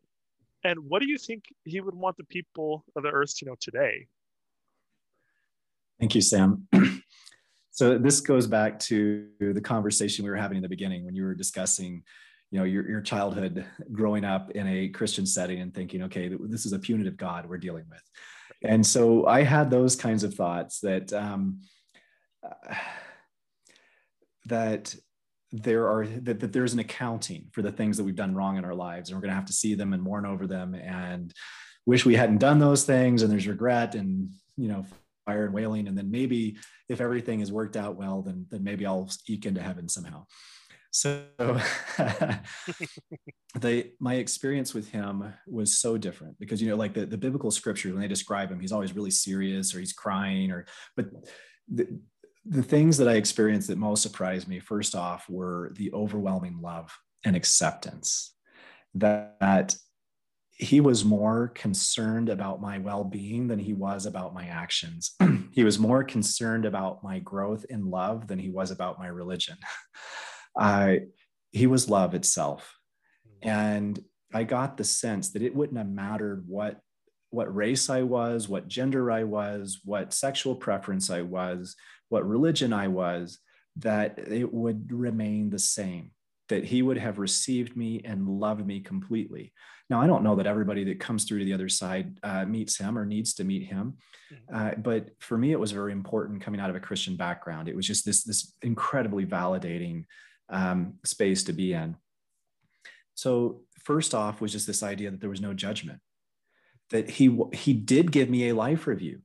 [0.64, 3.56] And what do you think he would want the people of the earth to know
[3.60, 4.08] today?
[5.99, 6.68] Thank you, Sam.
[7.74, 11.24] so this goes back to the conversation we were having in the beginning when you
[11.24, 12.04] were discussing
[12.52, 16.66] you know your, your childhood growing up in a christian setting and thinking okay this
[16.66, 18.02] is a punitive god we're dealing with.
[18.66, 21.62] And so i had those kinds of thoughts that um,
[24.46, 24.96] that
[25.52, 28.66] there are that, that there's an accounting for the things that we've done wrong in
[28.66, 31.34] our lives and we're going to have to see them and mourn over them and
[31.86, 34.86] wish we hadn't done those things and there's regret and you know
[35.28, 36.58] and wailing and then maybe
[36.90, 40.26] if everything has worked out well then then maybe i'll eke into heaven somehow.
[40.96, 41.24] So
[43.60, 47.50] the my experience with him was so different because you know like the, the biblical
[47.50, 51.08] scriptures when they describe him he's always really serious or he's crying or but
[51.68, 52.00] the,
[52.46, 56.92] the things that I experienced that most surprised me, first off, were the overwhelming love
[57.24, 58.36] and acceptance
[58.96, 59.76] that, that
[60.56, 65.16] he was more concerned about my well-being than he was about my actions.
[65.54, 69.56] He was more concerned about my growth in love than he was about my religion.
[70.58, 71.01] I,
[71.51, 72.76] he was love itself.
[73.43, 73.49] Hmm.
[73.49, 74.04] And
[74.36, 76.80] i got the sense that it wouldn't have mattered what
[77.30, 81.76] what race i was what gender i was what sexual preference i was
[82.14, 83.39] what religion I was,
[83.78, 86.12] that it would remain the same,
[86.50, 89.54] that he would have received me and loved me completely.
[89.89, 92.78] Now, I don't know that everybody that comes through to the other side uh, meets
[92.78, 93.98] him or needs to meet him,
[94.32, 94.56] mm-hmm.
[94.56, 97.68] uh, but for me, it was very important coming out of a Christian background.
[97.68, 100.06] It was just this, this incredibly validating
[100.50, 101.96] um, space to be in.
[103.16, 106.00] So, first off, was just this idea that there was no judgment,
[106.89, 109.22] that he he did give me a life review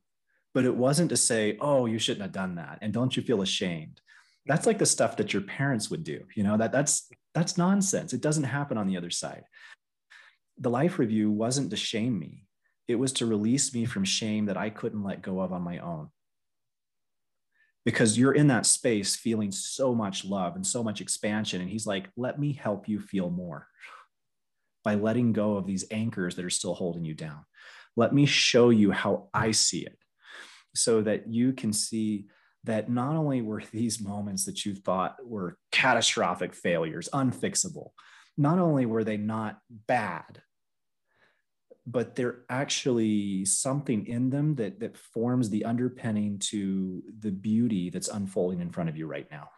[0.58, 2.78] but it wasn't to say, oh, you shouldn't have done that.
[2.82, 4.00] And don't you feel ashamed?
[4.48, 6.24] That's like the stuff that your parents would do.
[6.34, 8.14] You know, that that's that's nonsense.
[8.14, 9.44] It doesn't happen on the other side.
[10.58, 12.44] The life review wasn't to shame me.
[12.88, 15.78] It was to release me from shame that I couldn't let go of on my
[15.78, 16.08] own.
[17.84, 21.60] Because you're in that space feeling so much love and so much expansion.
[21.60, 23.68] And he's like, let me help you feel more
[24.82, 27.44] by letting go of these anchors that are still holding you down.
[27.96, 29.98] Let me show you how I see it
[30.74, 32.26] so that you can see
[32.68, 37.92] that not only were these moments that you thought were catastrophic failures, unfixable,
[38.36, 40.42] not only were they not bad,
[41.86, 48.08] but they're actually something in them that, that forms the underpinning to the beauty that's
[48.08, 49.48] unfolding in front of you right now.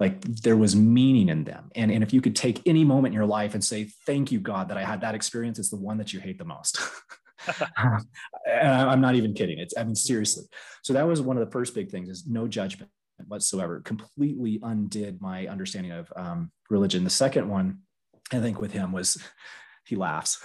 [0.00, 1.70] Like there was meaning in them.
[1.76, 4.40] And, and if you could take any moment in your life and say, Thank you,
[4.40, 6.80] God, that I had that experience, it's the one that you hate the most.
[8.60, 9.58] I'm not even kidding.
[9.58, 10.44] It's, I mean, seriously.
[10.82, 12.90] So that was one of the first big things is no judgment
[13.26, 13.80] whatsoever.
[13.80, 17.04] Completely undid my understanding of um, religion.
[17.04, 17.78] The second one,
[18.32, 19.22] I think, with him was
[19.86, 20.40] he laughs,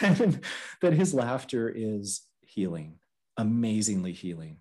[0.00, 0.40] and
[0.80, 2.98] that his laughter is healing,
[3.36, 4.58] amazingly healing.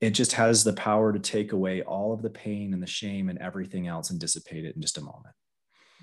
[0.00, 3.28] It just has the power to take away all of the pain and the shame
[3.28, 5.34] and everything else and dissipate it in just a moment.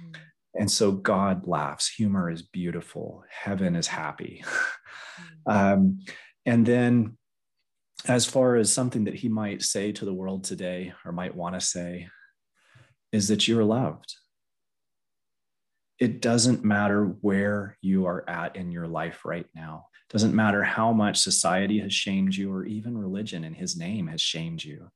[0.02, 0.20] Mm.
[0.58, 1.88] And so God laughs.
[1.90, 3.24] Humor is beautiful.
[3.30, 4.44] Heaven is happy.
[5.48, 5.74] Mm.
[5.74, 6.00] um,
[6.46, 7.18] and then,
[8.06, 11.56] as far as something that he might say to the world today or might want
[11.56, 12.10] to say,
[13.14, 14.14] is that you're loved.
[16.00, 19.86] It doesn't matter where you are at in your life right now.
[20.10, 24.08] It doesn't matter how much society has shamed you or even religion in his name
[24.08, 24.90] has shamed you.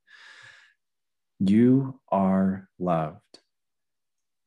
[1.38, 3.39] You are loved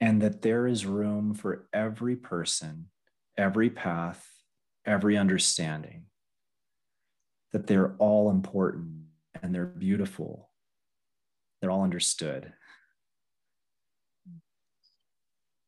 [0.03, 2.87] and that there is room for every person,
[3.37, 4.29] every path,
[4.85, 6.03] every understanding,
[7.53, 9.05] that they're all important
[9.41, 10.49] and they're beautiful,
[11.61, 12.51] they're all understood.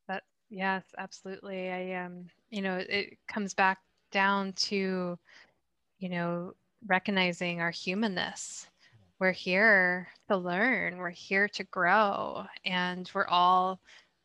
[0.10, 1.72] That yes, absolutely.
[1.72, 3.78] I um, you know, it comes back
[4.12, 5.18] down to,
[6.00, 6.56] you know,
[6.86, 8.68] recognizing our humanness
[9.18, 13.80] we're here to learn we're here to grow and we're all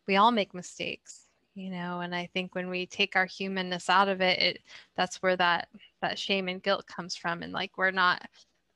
[0.07, 4.09] we all make mistakes you know and i think when we take our humanness out
[4.09, 4.59] of it, it
[4.97, 5.69] that's where that
[6.01, 7.43] that shame and guilt comes from.
[7.43, 8.23] And like we're not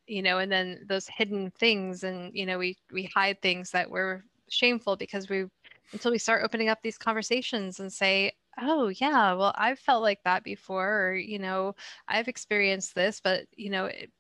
[0.07, 3.91] you know and then those hidden things and you know we we hide things that
[3.91, 5.47] we're shameful because we
[5.93, 10.23] until we start opening up these conversations and say oh yeah well i've felt like
[10.25, 11.75] that before or you know
[12.09, 14.11] i've experienced this but you know it,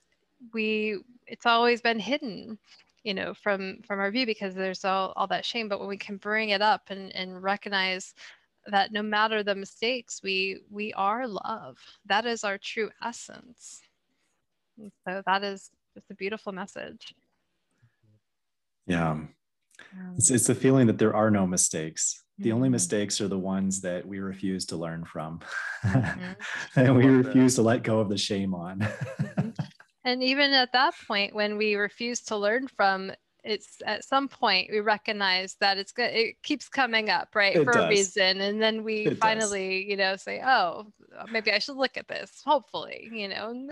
[0.52, 2.58] we it's always been hidden
[3.04, 5.96] you know from from our view because there's all, all that shame but when we
[5.96, 8.14] can bring it up and, and recognize
[8.66, 11.76] that no matter the mistakes we we are love
[12.06, 13.82] that is our true essence
[14.78, 17.14] and so that is just a beautiful message
[18.86, 19.16] yeah
[20.16, 22.22] It's, it's the feeling that there are no mistakes.
[22.38, 22.72] The only Mhm.
[22.72, 25.40] mistakes are the ones that we refuse to learn from,
[25.84, 26.36] Mhm.
[26.76, 27.26] and we Love that.
[27.26, 28.80] refuse to let go of the shame on.
[30.04, 33.10] And even at that point, when we refuse to learn from,
[33.42, 36.12] it's at some point we recognize that it's good.
[36.14, 39.18] It keeps coming up, right, It for a reason, and then we It does.
[39.18, 40.92] finally, you know, say, "Oh,
[41.30, 43.66] maybe I should look at this." Hopefully, you know.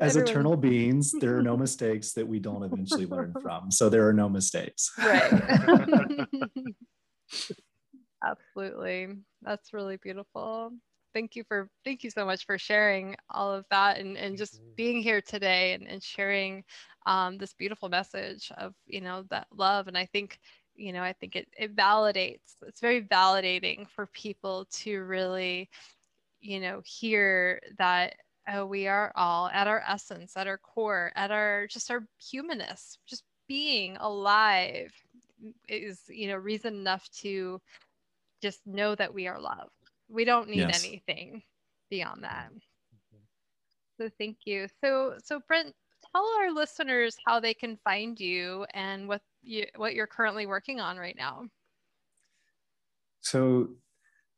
[0.00, 3.72] As Everyone- eternal beings, there are no mistakes that we don't eventually learn from.
[3.72, 4.92] So there are no mistakes.
[4.98, 6.28] right.
[8.24, 9.08] Absolutely.
[9.42, 10.72] That's really beautiful.
[11.14, 14.60] Thank you for thank you so much for sharing all of that and, and just
[14.76, 16.64] being here today and, and sharing
[17.06, 19.88] um, this beautiful message of you know that love.
[19.88, 20.38] And I think
[20.76, 25.68] you know I think it, it validates it's very validating for people to really
[26.40, 28.14] you know hear that
[28.50, 32.98] oh, we are all at our essence at our core at our just our humanness
[33.06, 34.92] just being alive
[35.68, 37.60] is you know reason enough to
[38.40, 39.72] just know that we are loved
[40.08, 40.84] we don't need Yes.
[40.84, 41.42] anything
[41.90, 42.50] beyond that
[44.00, 45.74] so thank you so so brent
[46.12, 50.80] tell our listeners how they can find you and what you what you're currently working
[50.80, 51.44] on right now
[53.20, 53.68] So,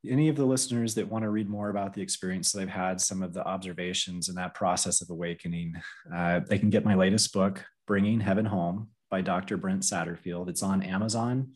[0.05, 2.99] any of the listeners that want to read more about the experience that I've had,
[2.99, 5.75] some of the observations in that process of awakening,
[6.13, 9.57] uh, they can get my latest book, Bringing Heaven Home by Dr.
[9.57, 10.49] Brent Satterfield.
[10.49, 11.53] It's on Amazon,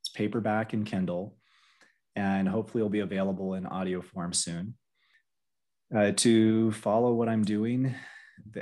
[0.00, 1.36] it's paperback and Kindle,
[2.16, 4.74] and hopefully it'll be available in audio form soon.
[5.94, 7.94] Uh, to follow what I'm doing,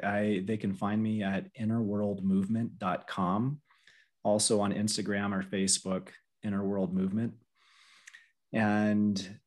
[0.02, 3.60] I, they can find me at innerworldmovement.com,
[4.24, 6.08] also on Instagram or Facebook,
[6.42, 7.34] Inner World Movement.
[8.52, 9.38] And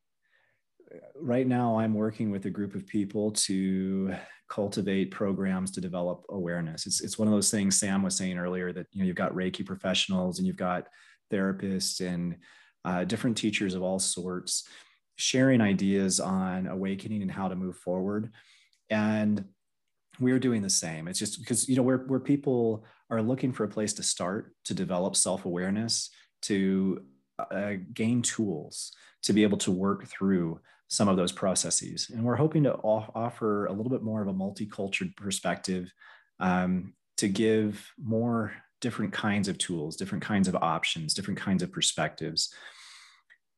[1.15, 4.15] right now, I'm working with a group of people to
[4.49, 6.85] cultivate programs to develop awareness.
[6.85, 9.33] It's, it's one of those things Sam was saying earlier that you know you've got
[9.33, 10.87] Reiki professionals and you've got
[11.31, 12.37] therapists and
[12.85, 14.67] uh, different teachers of all sorts
[15.17, 18.31] sharing ideas on awakening and how to move forward.
[18.89, 19.43] And
[20.19, 21.07] we're doing the same.
[21.07, 24.53] It's just because you know where where people are looking for a place to start
[24.65, 26.09] to develop self awareness
[26.43, 27.03] to
[27.39, 28.93] uh, gain tools
[29.23, 32.11] to be able to work through some of those processes.
[32.13, 35.91] And we're hoping to off- offer a little bit more of a multicultural perspective
[36.39, 38.53] um, to give more
[38.85, 42.53] different kinds of tools, different kinds of options, different kinds of perspectives.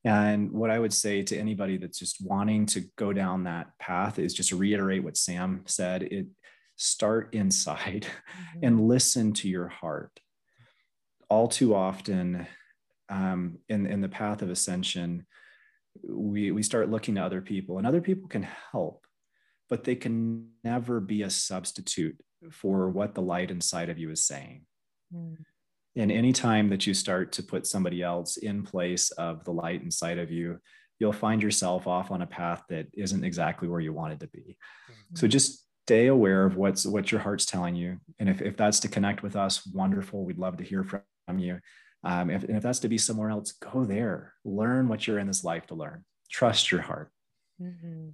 [0.05, 4.19] And what I would say to anybody that's just wanting to go down that path
[4.19, 6.03] is just to reiterate what Sam said.
[6.03, 6.27] It
[6.77, 8.07] start inside
[8.63, 10.17] and listen to your heart.
[11.29, 12.47] All too often,
[13.09, 15.25] um, in in the path of ascension,
[16.07, 19.05] we we start looking to other people, and other people can help,
[19.67, 22.15] but they can never be a substitute
[22.49, 24.61] for what the light inside of you is saying.
[25.95, 30.19] And anytime that you start to put somebody else in place of the light inside
[30.19, 30.59] of you,
[30.99, 34.57] you'll find yourself off on a path that isn't exactly where you wanted to be.
[35.15, 37.99] So just stay aware of what's what your heart's telling you.
[38.19, 40.25] And if, if that's to connect with us, wonderful.
[40.25, 41.59] We'd love to hear from you.
[42.03, 44.33] Um, if, and if that's to be somewhere else, go there.
[44.45, 46.03] Learn what you're in this life to learn.
[46.29, 47.11] Trust your heart.
[47.61, 48.13] Mhm.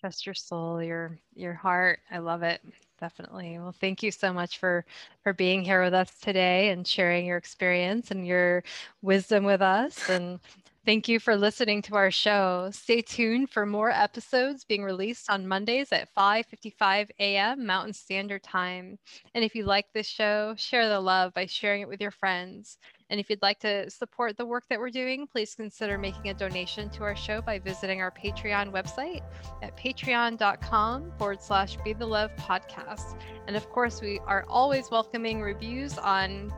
[0.00, 2.00] Trust your soul, your your heart.
[2.10, 2.60] I love it.
[3.02, 3.58] Definitely.
[3.58, 4.84] Well, thank you so much for
[5.24, 8.62] for being here with us today and sharing your experience and your
[9.02, 10.08] wisdom with us.
[10.08, 10.38] And
[10.86, 12.70] thank you for listening to our show.
[12.72, 17.66] Stay tuned for more episodes being released on Mondays at 5:55 a.m.
[17.66, 19.00] Mountain Standard Time.
[19.34, 22.78] And if you like this show, share the love by sharing it with your friends.
[23.12, 26.34] And if you'd like to support the work that we're doing, please consider making a
[26.34, 29.20] donation to our show by visiting our Patreon website
[29.62, 33.20] at patreon.com forward slash be the love podcast.
[33.46, 36.50] And of course, we are always welcoming reviews on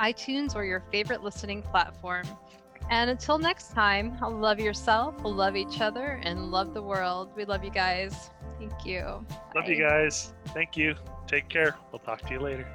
[0.00, 2.24] iTunes or your favorite listening platform.
[2.88, 7.32] And until next time, love yourself, love each other, and love the world.
[7.36, 8.30] We love you guys.
[8.58, 9.26] Thank you.
[9.54, 10.32] Love you guys.
[10.54, 10.94] Thank you.
[11.26, 11.76] Take care.
[11.92, 12.66] We'll talk to you later.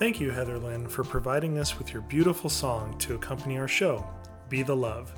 [0.00, 4.08] Thank you, Heather Lynn, for providing us with your beautiful song to accompany our show,
[4.48, 5.12] Be the Love.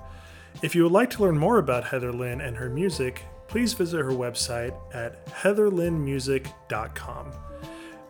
[0.60, 3.98] If you would like to learn more about Heather Lynn and her music, please visit
[3.98, 7.32] her website at heatherlynnmusic.com.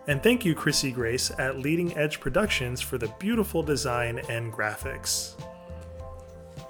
[0.07, 5.35] And thank you, Chrissy Grace at Leading Edge Productions for the beautiful design and graphics.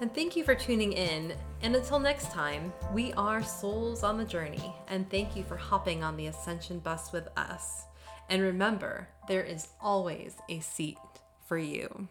[0.00, 1.32] And thank you for tuning in.
[1.62, 4.74] And until next time, we are souls on the journey.
[4.88, 7.84] And thank you for hopping on the Ascension bus with us.
[8.32, 10.98] And remember, there is always a seat
[11.48, 12.06] for you.